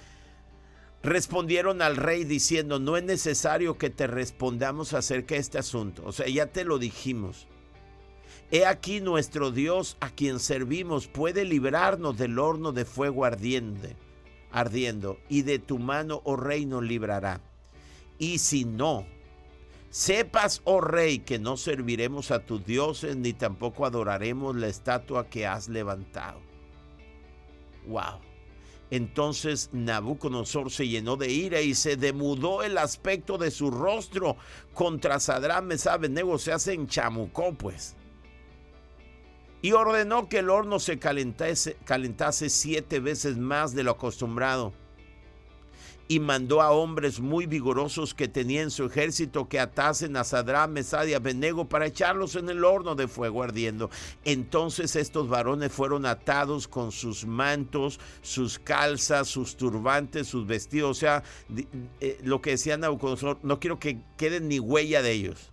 respondieron 1.02 1.82
al 1.82 1.96
rey 1.96 2.24
diciendo, 2.24 2.78
no 2.78 2.96
es 2.96 3.04
necesario 3.04 3.76
que 3.76 3.90
te 3.90 4.06
respondamos 4.06 4.92
acerca 4.92 5.34
de 5.34 5.40
este 5.40 5.58
asunto. 5.58 6.02
O 6.04 6.12
sea, 6.12 6.28
ya 6.28 6.46
te 6.46 6.64
lo 6.64 6.78
dijimos. 6.78 7.48
He 8.50 8.66
aquí 8.66 9.00
nuestro 9.00 9.50
Dios 9.50 9.96
a 10.00 10.10
quien 10.10 10.38
servimos 10.38 11.08
puede 11.08 11.44
librarnos 11.44 12.16
del 12.18 12.38
horno 12.38 12.72
de 12.72 12.84
fuego 12.84 13.24
ardiente, 13.24 13.96
ardiendo, 14.50 15.18
y 15.28 15.42
de 15.42 15.58
tu 15.58 15.78
mano, 15.78 16.20
oh 16.24 16.36
rey, 16.36 16.66
nos 16.66 16.82
librará. 16.82 17.40
Y 18.18 18.38
si 18.38 18.66
no, 18.66 19.06
sepas, 19.88 20.60
oh 20.64 20.82
rey, 20.82 21.20
que 21.20 21.38
no 21.38 21.56
serviremos 21.56 22.30
a 22.30 22.40
tus 22.40 22.64
dioses, 22.64 23.16
ni 23.16 23.32
tampoco 23.32 23.86
adoraremos 23.86 24.54
la 24.54 24.68
estatua 24.68 25.28
que 25.28 25.46
has 25.46 25.68
levantado. 25.68 26.40
Wow. 27.86 28.31
Entonces 28.92 29.70
Nabucodonosor 29.72 30.70
se 30.70 30.86
llenó 30.86 31.16
de 31.16 31.30
ira 31.30 31.62
y 31.62 31.74
se 31.74 31.96
demudó 31.96 32.62
el 32.62 32.76
aspecto 32.76 33.38
de 33.38 33.50
su 33.50 33.70
rostro 33.70 34.36
contra 34.74 35.18
Sadrán, 35.18 35.66
Mesab, 35.66 36.10
Nego, 36.10 36.38
se 36.38 36.52
hace 36.52 36.74
enchamucó 36.74 37.54
pues. 37.54 37.96
Y 39.62 39.72
ordenó 39.72 40.28
que 40.28 40.40
el 40.40 40.50
horno 40.50 40.78
se 40.78 40.98
calentase, 40.98 41.78
calentase 41.86 42.50
siete 42.50 43.00
veces 43.00 43.38
más 43.38 43.74
de 43.74 43.82
lo 43.82 43.92
acostumbrado 43.92 44.74
y 46.12 46.20
mandó 46.20 46.60
a 46.60 46.72
hombres 46.72 47.20
muy 47.20 47.46
vigorosos 47.46 48.12
que 48.12 48.28
tenían 48.28 48.70
su 48.70 48.84
ejército 48.84 49.48
que 49.48 49.58
atasen 49.58 50.14
a 50.18 50.24
Sadrán, 50.24 50.74
Mesad 50.74 51.06
y 51.06 51.14
Abednego 51.14 51.70
para 51.70 51.86
echarlos 51.86 52.36
en 52.36 52.50
el 52.50 52.66
horno 52.66 52.94
de 52.94 53.08
fuego 53.08 53.42
ardiendo. 53.42 53.88
Entonces 54.26 54.94
estos 54.94 55.30
varones 55.30 55.72
fueron 55.72 56.04
atados 56.04 56.68
con 56.68 56.92
sus 56.92 57.24
mantos, 57.24 57.98
sus 58.20 58.58
calzas, 58.58 59.26
sus 59.26 59.56
turbantes, 59.56 60.26
sus 60.28 60.46
vestidos. 60.46 60.90
O 60.90 61.00
sea, 61.00 61.22
eh, 62.02 62.18
lo 62.22 62.42
que 62.42 62.50
decía 62.50 62.76
Nabucodonosor, 62.76 63.38
no 63.42 63.58
quiero 63.58 63.78
que 63.78 64.02
quede 64.18 64.40
ni 64.40 64.60
huella 64.60 65.00
de 65.00 65.12
ellos, 65.12 65.50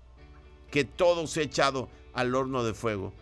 que 0.72 0.84
todo 0.84 1.26
se 1.28 1.40
ha 1.40 1.44
echado 1.44 1.88
al 2.12 2.36
horno 2.36 2.66
de 2.66 2.74
fuego. 2.74 3.14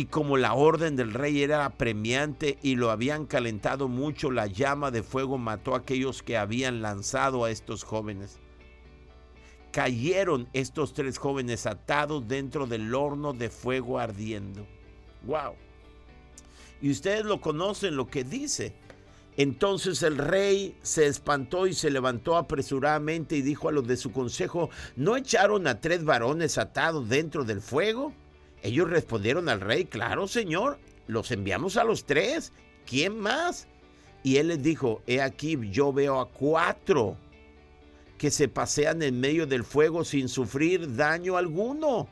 Y 0.00 0.06
como 0.06 0.38
la 0.38 0.54
orden 0.54 0.96
del 0.96 1.12
rey 1.12 1.42
era 1.42 1.66
apremiante 1.66 2.56
y 2.62 2.76
lo 2.76 2.90
habían 2.90 3.26
calentado 3.26 3.86
mucho, 3.86 4.30
la 4.30 4.46
llama 4.46 4.90
de 4.90 5.02
fuego 5.02 5.36
mató 5.36 5.74
a 5.74 5.80
aquellos 5.80 6.22
que 6.22 6.38
habían 6.38 6.80
lanzado 6.80 7.44
a 7.44 7.50
estos 7.50 7.84
jóvenes. 7.84 8.38
Cayeron 9.72 10.48
estos 10.54 10.94
tres 10.94 11.18
jóvenes 11.18 11.66
atados 11.66 12.26
dentro 12.26 12.66
del 12.66 12.94
horno 12.94 13.34
de 13.34 13.50
fuego 13.50 13.98
ardiendo. 13.98 14.66
¡Wow! 15.26 15.52
Y 16.80 16.90
ustedes 16.90 17.26
lo 17.26 17.42
conocen 17.42 17.94
lo 17.94 18.06
que 18.06 18.24
dice. 18.24 18.72
Entonces 19.36 20.02
el 20.02 20.16
rey 20.16 20.78
se 20.80 21.08
espantó 21.08 21.66
y 21.66 21.74
se 21.74 21.90
levantó 21.90 22.38
apresuradamente 22.38 23.36
y 23.36 23.42
dijo 23.42 23.68
a 23.68 23.72
los 23.72 23.86
de 23.86 23.98
su 23.98 24.12
consejo, 24.12 24.70
¿no 24.96 25.18
echaron 25.18 25.66
a 25.66 25.78
tres 25.78 26.04
varones 26.04 26.56
atados 26.56 27.06
dentro 27.10 27.44
del 27.44 27.60
fuego? 27.60 28.14
Ellos 28.62 28.90
respondieron 28.90 29.48
al 29.48 29.60
rey, 29.60 29.84
claro 29.84 30.28
señor, 30.28 30.78
los 31.06 31.30
enviamos 31.30 31.76
a 31.76 31.84
los 31.84 32.04
tres. 32.04 32.52
¿Quién 32.86 33.18
más? 33.18 33.66
Y 34.22 34.36
él 34.36 34.48
les 34.48 34.62
dijo, 34.62 35.02
he 35.06 35.20
aquí 35.22 35.58
yo 35.70 35.92
veo 35.92 36.20
a 36.20 36.28
cuatro 36.28 37.16
que 38.18 38.30
se 38.30 38.48
pasean 38.48 39.02
en 39.02 39.18
medio 39.18 39.46
del 39.46 39.64
fuego 39.64 40.04
sin 40.04 40.28
sufrir 40.28 40.94
daño 40.94 41.36
alguno. 41.36 42.08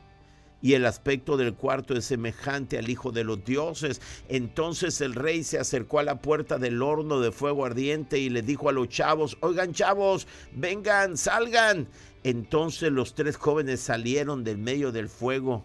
Y 0.61 0.73
el 0.73 0.85
aspecto 0.85 1.37
del 1.37 1.53
cuarto 1.53 1.95
es 1.95 2.05
semejante 2.05 2.77
al 2.77 2.89
Hijo 2.89 3.11
de 3.11 3.23
los 3.23 3.45
dioses. 3.45 4.01
Entonces 4.27 4.99
el 5.01 5.13
rey 5.13 5.43
se 5.43 5.59
acercó 5.59 5.99
a 5.99 6.03
la 6.03 6.19
puerta 6.19 6.57
del 6.57 6.81
horno 6.81 7.21
de 7.21 7.31
fuego 7.31 7.65
ardiente 7.65 8.17
y 8.17 8.29
le 8.29 8.41
dijo 8.41 8.67
a 8.67 8.73
los 8.73 8.89
chavos, 8.89 9.37
oigan 9.41 9.71
chavos, 9.71 10.27
vengan, 10.51 11.15
salgan. 11.15 11.87
Entonces 12.23 12.91
los 12.91 13.13
tres 13.13 13.37
jóvenes 13.37 13.79
salieron 13.79 14.43
del 14.43 14.57
medio 14.57 14.91
del 14.91 15.07
fuego 15.07 15.63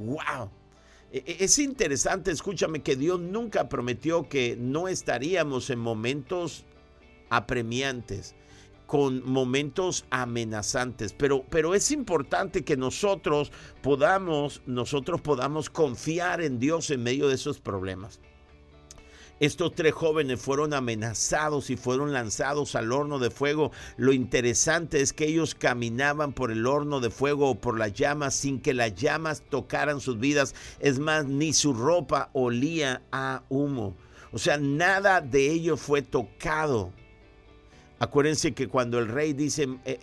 ¡Wow! 0.00 0.50
E, 1.12 1.18
e, 1.26 1.44
es 1.44 1.58
interesante, 1.58 2.30
escúchame, 2.30 2.82
que 2.82 2.96
Dios 2.96 3.20
nunca 3.20 3.68
prometió 3.68 4.28
que 4.28 4.56
no 4.58 4.88
estaríamos 4.88 5.70
en 5.70 5.78
momentos 5.78 6.64
apremiantes, 7.28 8.34
con 8.86 9.24
momentos 9.24 10.04
amenazantes, 10.10 11.12
pero, 11.12 11.44
pero 11.48 11.76
es 11.76 11.92
importante 11.92 12.64
que 12.64 12.76
nosotros 12.76 13.52
podamos, 13.82 14.62
nosotros 14.66 15.20
podamos 15.20 15.70
confiar 15.70 16.40
en 16.40 16.58
Dios 16.58 16.90
en 16.90 17.04
medio 17.04 17.28
de 17.28 17.36
esos 17.36 17.60
problemas. 17.60 18.18
Estos 19.40 19.74
tres 19.74 19.94
jóvenes 19.94 20.38
fueron 20.38 20.74
amenazados 20.74 21.70
y 21.70 21.76
fueron 21.78 22.12
lanzados 22.12 22.74
al 22.74 22.92
horno 22.92 23.18
de 23.18 23.30
fuego. 23.30 23.72
Lo 23.96 24.12
interesante 24.12 25.00
es 25.00 25.14
que 25.14 25.24
ellos 25.24 25.54
caminaban 25.54 26.34
por 26.34 26.52
el 26.52 26.66
horno 26.66 27.00
de 27.00 27.08
fuego 27.08 27.48
o 27.48 27.54
por 27.54 27.78
las 27.78 27.94
llamas 27.94 28.34
sin 28.34 28.60
que 28.60 28.74
las 28.74 28.94
llamas 28.94 29.42
tocaran 29.48 30.02
sus 30.02 30.18
vidas. 30.18 30.54
Es 30.78 30.98
más, 30.98 31.24
ni 31.24 31.54
su 31.54 31.72
ropa 31.72 32.28
olía 32.34 33.00
a 33.12 33.42
humo. 33.48 33.96
O 34.30 34.38
sea, 34.38 34.58
nada 34.58 35.22
de 35.22 35.50
ello 35.50 35.78
fue 35.78 36.02
tocado. 36.02 36.92
Acuérdense 37.98 38.52
que 38.52 38.68
cuando 38.68 38.98
el 38.98 39.08
rey 39.08 39.32
dice, 39.32 39.68
eh, 39.86 40.00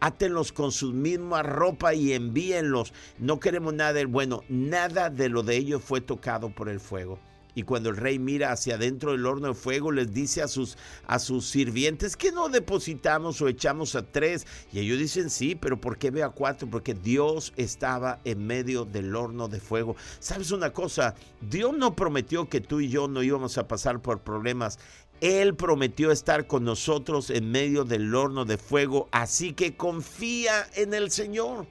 átenlos 0.00 0.52
con 0.52 0.72
su 0.72 0.92
misma 0.92 1.42
ropa 1.42 1.94
y 1.94 2.12
envíenlos, 2.12 2.92
no 3.18 3.40
queremos 3.40 3.72
nada 3.72 3.94
de, 3.94 4.04
bueno, 4.04 4.42
nada 4.50 5.08
de 5.08 5.30
lo 5.30 5.42
de 5.42 5.56
ellos 5.56 5.82
fue 5.82 6.02
tocado 6.02 6.50
por 6.50 6.68
el 6.68 6.80
fuego. 6.80 7.18
Y 7.54 7.62
cuando 7.62 7.90
el 7.90 7.96
rey 7.96 8.18
mira 8.18 8.52
hacia 8.52 8.74
adentro 8.74 9.12
del 9.12 9.26
horno 9.26 9.48
de 9.48 9.54
fuego, 9.54 9.92
les 9.92 10.12
dice 10.12 10.42
a 10.42 10.48
sus, 10.48 10.76
a 11.06 11.18
sus 11.18 11.46
sirvientes 11.46 12.16
que 12.16 12.32
no 12.32 12.48
depositamos 12.48 13.40
o 13.40 13.48
echamos 13.48 13.94
a 13.94 14.02
tres. 14.02 14.46
Y 14.72 14.80
ellos 14.80 14.98
dicen, 14.98 15.30
sí, 15.30 15.54
pero 15.54 15.80
¿por 15.80 15.98
qué 15.98 16.10
ve 16.10 16.22
a 16.22 16.30
cuatro? 16.30 16.68
Porque 16.68 16.94
Dios 16.94 17.52
estaba 17.56 18.20
en 18.24 18.46
medio 18.46 18.84
del 18.84 19.14
horno 19.14 19.48
de 19.48 19.60
fuego. 19.60 19.96
¿Sabes 20.18 20.50
una 20.50 20.72
cosa? 20.72 21.14
Dios 21.40 21.76
no 21.76 21.94
prometió 21.94 22.48
que 22.48 22.60
tú 22.60 22.80
y 22.80 22.88
yo 22.88 23.08
no 23.08 23.22
íbamos 23.22 23.58
a 23.58 23.68
pasar 23.68 24.00
por 24.00 24.20
problemas. 24.20 24.78
Él 25.20 25.54
prometió 25.54 26.10
estar 26.10 26.46
con 26.46 26.64
nosotros 26.64 27.30
en 27.30 27.50
medio 27.50 27.84
del 27.84 28.14
horno 28.14 28.44
de 28.44 28.58
fuego. 28.58 29.08
Así 29.12 29.52
que 29.52 29.76
confía 29.76 30.66
en 30.74 30.92
el 30.92 31.10
Señor 31.10 31.66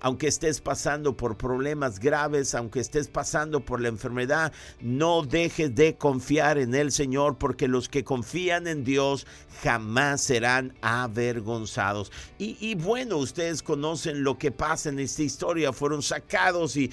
aunque 0.00 0.28
estés 0.28 0.60
pasando 0.60 1.16
por 1.16 1.36
problemas 1.36 1.98
graves, 1.98 2.54
aunque 2.54 2.80
estés 2.80 3.08
pasando 3.08 3.60
por 3.60 3.80
la 3.80 3.88
enfermedad, 3.88 4.52
no 4.80 5.22
dejes 5.22 5.74
de 5.74 5.96
confiar 5.96 6.58
en 6.58 6.74
el 6.74 6.92
Señor, 6.92 7.38
porque 7.38 7.68
los 7.68 7.88
que 7.88 8.04
confían 8.04 8.66
en 8.66 8.84
Dios 8.84 9.26
jamás 9.62 10.20
serán 10.20 10.74
avergonzados. 10.80 12.12
Y, 12.38 12.74
bueno, 12.76 13.16
ustedes 13.16 13.62
conocen 13.62 14.22
lo 14.22 14.38
que 14.38 14.50
pasa 14.50 14.88
en 14.88 14.98
esta 14.98 15.22
historia, 15.22 15.72
fueron 15.72 16.02
sacados 16.02 16.76
y, 16.76 16.90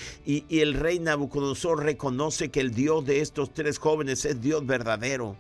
el 0.50 0.74
rey 0.74 1.00
Nabucodonosor 1.00 1.84
reconoce 1.84 2.50
que 2.50 2.62
el 2.62 2.72
Dios 2.72 3.06
de 3.06 3.22
estos 3.22 3.54
tres 3.54 3.78
jóvenes 3.78 4.26
es 4.26 4.42
Dios 4.42 4.66
verdadero. 4.66 5.36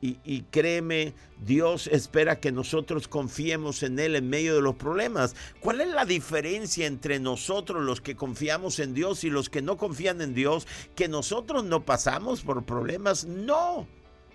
Y, 0.00 0.42
créeme, 0.50 1.14
Dios 1.40 1.86
espera 1.88 2.38
que 2.38 2.52
nosotros 2.52 3.08
confiemos 3.08 3.82
en 3.82 3.98
Él 3.98 4.14
en 4.14 4.28
medio 4.28 4.54
de 4.54 4.60
los 4.60 4.76
problemas. 4.76 5.34
¿Cuál 5.60 5.80
es 5.80 5.88
la 5.88 6.04
diferencia 6.04 6.86
entre 6.86 7.18
nosotros 7.18 7.82
los 7.82 8.00
que 8.00 8.14
confiamos 8.14 8.78
en 8.78 8.94
Dios 8.94 9.24
y 9.24 9.30
los 9.30 9.48
que 9.48 9.62
no 9.62 9.76
confían 9.76 10.20
en 10.20 10.34
Dios? 10.34 10.68
¿Que 10.94 11.08
nosotros 11.08 11.64
no 11.64 11.84
pasamos 11.84 12.42
por 12.42 12.64
problemas? 12.64 13.24
No. 13.24 13.88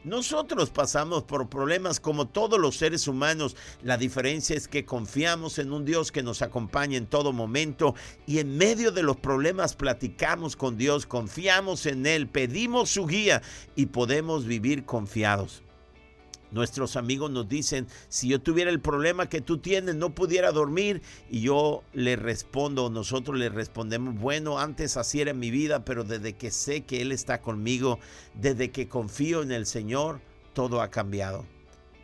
Nosotros 0.03 0.71
pasamos 0.71 1.23
por 1.23 1.47
problemas 1.47 1.99
como 1.99 2.27
todos 2.27 2.59
los 2.59 2.75
seres 2.75 3.07
humanos. 3.07 3.55
La 3.83 3.97
diferencia 3.97 4.55
es 4.55 4.67
que 4.67 4.83
confiamos 4.83 5.59
en 5.59 5.71
un 5.71 5.85
Dios 5.85 6.11
que 6.11 6.23
nos 6.23 6.41
acompaña 6.41 6.97
en 6.97 7.05
todo 7.05 7.33
momento 7.33 7.93
y 8.25 8.39
en 8.39 8.57
medio 8.57 8.91
de 8.91 9.03
los 9.03 9.17
problemas 9.17 9.75
platicamos 9.75 10.55
con 10.55 10.75
Dios, 10.75 11.05
confiamos 11.05 11.85
en 11.85 12.07
Él, 12.07 12.27
pedimos 12.27 12.89
su 12.89 13.05
guía 13.05 13.43
y 13.75 13.87
podemos 13.87 14.45
vivir 14.45 14.85
confiados. 14.85 15.61
Nuestros 16.51 16.97
amigos 16.97 17.31
nos 17.31 17.47
dicen, 17.47 17.87
si 18.09 18.27
yo 18.27 18.41
tuviera 18.41 18.69
el 18.69 18.81
problema 18.81 19.29
que 19.29 19.41
tú 19.41 19.57
tienes, 19.57 19.95
no 19.95 20.13
pudiera 20.13 20.51
dormir. 20.51 21.01
Y 21.29 21.41
yo 21.41 21.83
le 21.93 22.15
respondo, 22.15 22.89
nosotros 22.89 23.37
le 23.37 23.49
respondemos, 23.49 24.15
bueno, 24.19 24.59
antes 24.59 24.97
así 24.97 25.21
era 25.21 25.33
mi 25.33 25.49
vida, 25.49 25.85
pero 25.85 26.03
desde 26.03 26.33
que 26.33 26.51
sé 26.51 26.81
que 26.81 27.01
Él 27.01 27.11
está 27.11 27.41
conmigo, 27.41 27.99
desde 28.33 28.71
que 28.71 28.89
confío 28.89 29.41
en 29.41 29.51
el 29.51 29.65
Señor, 29.65 30.19
todo 30.53 30.81
ha 30.81 30.89
cambiado. 30.89 31.45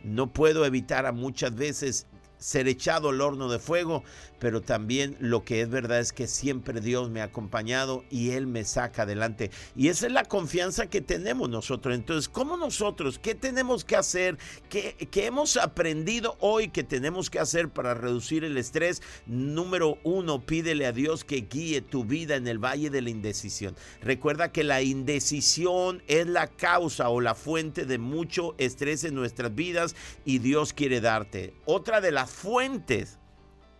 No 0.02 0.32
puedo 0.32 0.64
evitar 0.64 1.06
a 1.06 1.12
muchas 1.12 1.54
veces 1.54 2.06
ser 2.38 2.68
echado 2.68 3.10
al 3.10 3.20
horno 3.20 3.48
de 3.48 3.58
fuego, 3.58 4.04
pero 4.38 4.60
también 4.60 5.16
lo 5.20 5.44
que 5.44 5.60
es 5.60 5.68
verdad 5.68 6.00
es 6.00 6.12
que 6.12 6.26
siempre 6.26 6.80
Dios 6.80 7.10
me 7.10 7.20
ha 7.20 7.24
acompañado 7.24 8.04
y 8.10 8.30
Él 8.30 8.46
me 8.46 8.64
saca 8.64 9.02
adelante. 9.02 9.50
Y 9.76 9.88
esa 9.88 10.06
es 10.06 10.12
la 10.12 10.24
confianza 10.24 10.86
que 10.86 11.00
tenemos 11.00 11.48
nosotros. 11.48 11.94
Entonces, 11.94 12.28
¿cómo 12.28 12.56
nosotros? 12.56 13.18
¿Qué 13.18 13.34
tenemos 13.34 13.84
que 13.84 13.96
hacer? 13.96 14.38
¿Qué, 14.68 14.96
hemos 15.14 15.56
aprendido 15.56 16.36
hoy 16.40 16.68
que 16.68 16.84
tenemos 16.84 17.30
que 17.30 17.38
hacer 17.38 17.68
para 17.68 17.94
reducir 17.94 18.44
el 18.44 18.56
estrés? 18.56 19.02
Número 19.26 19.98
uno, 20.04 20.40
pídele 20.40 20.86
a 20.86 20.92
Dios 20.92 21.24
que 21.24 21.46
guíe 21.50 21.80
tu 21.80 22.04
vida 22.04 22.36
en 22.36 22.46
el 22.46 22.58
valle 22.58 22.90
de 22.90 23.02
la 23.02 23.10
indecisión. 23.10 23.74
Recuerda 24.00 24.52
que 24.52 24.64
la 24.64 24.82
indecisión 24.82 26.02
es 26.06 26.26
la 26.26 26.46
causa 26.46 27.08
o 27.08 27.20
la 27.20 27.34
fuente 27.34 27.84
de 27.84 27.98
mucho 27.98 28.54
estrés 28.58 29.04
en 29.04 29.14
nuestras 29.14 29.54
vidas 29.54 29.96
y 30.24 30.38
Dios 30.38 30.72
quiere 30.72 31.00
darte. 31.00 31.54
Otra 31.64 32.00
de 32.00 32.12
las 32.12 32.27
fuentes 32.28 33.18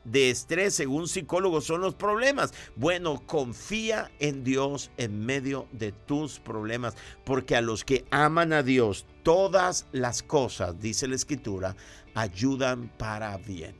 de 0.05 0.31
estrés, 0.31 0.75
según 0.75 1.09
psicólogos, 1.09 1.65
son 1.65 1.81
los 1.81 1.95
problemas. 1.95 2.53
Bueno, 2.77 3.23
confía 3.27 4.11
en 4.19 4.45
Dios 4.45 4.91
en 4.97 5.25
medio 5.25 5.67
de 5.73 5.93
tus 5.93 6.41
problemas, 6.41 6.97
porque 7.25 7.57
a 7.57 7.61
los 7.61 7.85
que 7.85 8.05
aman 8.11 8.53
a 8.53 8.63
Dios, 8.63 9.07
todas 9.23 9.87
las 9.93 10.23
cosas, 10.23 10.81
dice 10.81 11.09
la 11.09 11.17
escritura, 11.17 11.77
ayudan 12.15 12.89
para 12.97 13.37
bien. 13.39 13.77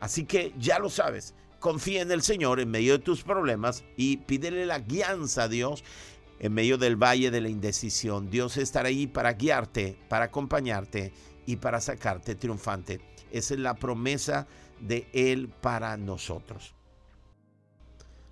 Así 0.00 0.24
que 0.24 0.52
ya 0.58 0.78
lo 0.78 0.90
sabes, 0.90 1.34
confía 1.60 2.02
en 2.02 2.12
el 2.12 2.22
Señor 2.22 2.60
en 2.60 2.70
medio 2.70 2.92
de 2.92 3.04
tus 3.04 3.22
problemas 3.22 3.84
y 3.96 4.18
pídele 4.18 4.66
la 4.66 4.78
guianza 4.78 5.44
a 5.44 5.48
Dios 5.48 5.84
en 6.40 6.54
medio 6.54 6.78
del 6.78 6.96
valle 6.96 7.30
de 7.30 7.40
la 7.40 7.48
indecisión. 7.48 8.30
Dios 8.30 8.56
estará 8.56 8.88
ahí 8.88 9.06
para 9.06 9.32
guiarte, 9.32 9.98
para 10.08 10.26
acompañarte 10.26 11.12
y 11.46 11.56
para 11.56 11.80
sacarte 11.80 12.34
triunfante. 12.34 13.00
Esa 13.32 13.54
es 13.54 13.60
la 13.60 13.74
promesa 13.74 14.46
de 14.80 15.08
Él 15.12 15.48
para 15.48 15.96
nosotros. 15.96 16.74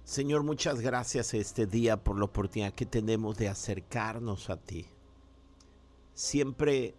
Señor, 0.05 0.45
muchas 0.45 0.81
gracias 0.81 1.35
este 1.35 1.67
día 1.67 1.97
por 1.97 2.17
la 2.17 2.27
oportunidad 2.27 2.73
que 2.73 2.87
tenemos 2.87 3.37
de 3.37 3.49
acercarnos 3.49 4.51
a 4.51 4.57
ti. 4.57 4.87
Siempre, 6.15 6.95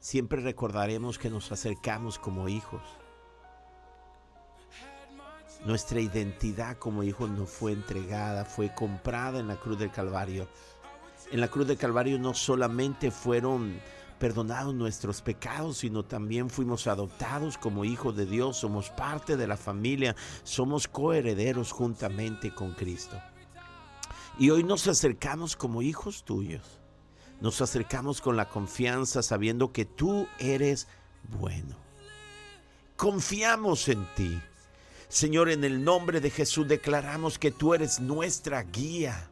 siempre 0.00 0.40
recordaremos 0.40 1.18
que 1.18 1.30
nos 1.30 1.52
acercamos 1.52 2.18
como 2.18 2.48
hijos. 2.48 2.82
Nuestra 5.64 6.00
identidad 6.00 6.78
como 6.78 7.04
hijos 7.04 7.30
nos 7.30 7.48
fue 7.48 7.72
entregada, 7.72 8.44
fue 8.44 8.74
comprada 8.74 9.38
en 9.38 9.46
la 9.46 9.60
cruz 9.60 9.78
del 9.78 9.92
Calvario. 9.92 10.48
En 11.30 11.40
la 11.40 11.46
cruz 11.46 11.68
del 11.68 11.78
Calvario 11.78 12.18
no 12.18 12.34
solamente 12.34 13.12
fueron 13.12 13.80
perdonados 14.20 14.74
nuestros 14.74 15.22
pecados, 15.22 15.78
sino 15.78 16.04
también 16.04 16.50
fuimos 16.50 16.86
adoptados 16.86 17.56
como 17.56 17.86
hijos 17.86 18.14
de 18.16 18.26
Dios, 18.26 18.58
somos 18.58 18.90
parte 18.90 19.36
de 19.36 19.46
la 19.48 19.56
familia, 19.56 20.14
somos 20.44 20.86
coherederos 20.86 21.72
juntamente 21.72 22.54
con 22.54 22.72
Cristo. 22.74 23.20
Y 24.38 24.50
hoy 24.50 24.62
nos 24.62 24.86
acercamos 24.86 25.56
como 25.56 25.82
hijos 25.82 26.22
tuyos. 26.24 26.62
Nos 27.40 27.62
acercamos 27.62 28.20
con 28.20 28.36
la 28.36 28.48
confianza 28.48 29.22
sabiendo 29.22 29.72
que 29.72 29.86
tú 29.86 30.28
eres 30.38 30.86
bueno. 31.40 31.76
Confiamos 32.96 33.88
en 33.88 34.06
ti. 34.14 34.38
Señor, 35.08 35.48
en 35.48 35.64
el 35.64 35.82
nombre 35.82 36.20
de 36.20 36.30
Jesús 36.30 36.68
declaramos 36.68 37.38
que 37.38 37.50
tú 37.50 37.72
eres 37.72 38.00
nuestra 38.00 38.62
guía 38.64 39.30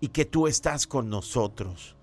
y 0.00 0.08
que 0.08 0.24
tú 0.24 0.46
estás 0.46 0.86
con 0.86 1.10
nosotros. 1.10 1.96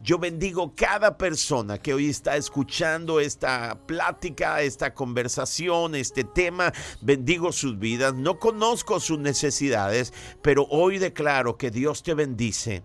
Yo 0.00 0.18
bendigo 0.18 0.74
cada 0.76 1.18
persona 1.18 1.78
que 1.78 1.92
hoy 1.92 2.08
está 2.08 2.36
escuchando 2.36 3.18
esta 3.18 3.78
plática, 3.84 4.62
esta 4.62 4.94
conversación, 4.94 5.96
este 5.96 6.22
tema. 6.22 6.72
Bendigo 7.00 7.50
sus 7.50 7.78
vidas. 7.78 8.14
No 8.14 8.38
conozco 8.38 9.00
sus 9.00 9.18
necesidades, 9.18 10.12
pero 10.40 10.66
hoy 10.70 10.98
declaro 10.98 11.56
que 11.56 11.72
Dios 11.72 12.04
te 12.04 12.14
bendice. 12.14 12.84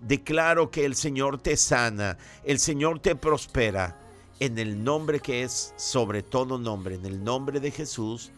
Declaro 0.00 0.70
que 0.70 0.86
el 0.86 0.94
Señor 0.94 1.38
te 1.38 1.56
sana, 1.56 2.16
el 2.42 2.58
Señor 2.58 3.00
te 3.00 3.16
prospera. 3.16 4.00
En 4.38 4.58
el 4.58 4.82
nombre 4.82 5.20
que 5.20 5.42
es 5.42 5.72
sobre 5.76 6.22
todo 6.22 6.58
nombre, 6.58 6.94
en 6.94 7.06
el 7.06 7.22
nombre 7.22 7.60
de 7.60 7.70
Jesús. 7.70 8.30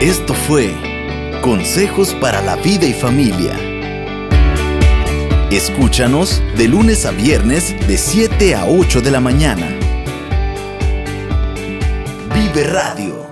Esto 0.00 0.34
fue 0.34 0.74
Consejos 1.42 2.14
para 2.14 2.42
la 2.42 2.56
vida 2.56 2.86
y 2.86 2.92
familia 2.92 3.69
Escúchanos 5.50 6.40
de 6.56 6.68
lunes 6.68 7.04
a 7.06 7.10
viernes 7.10 7.74
de 7.88 7.98
7 7.98 8.54
a 8.54 8.66
8 8.66 9.00
de 9.00 9.10
la 9.10 9.18
mañana. 9.18 9.66
Vive 12.32 12.62
Radio 12.68 13.29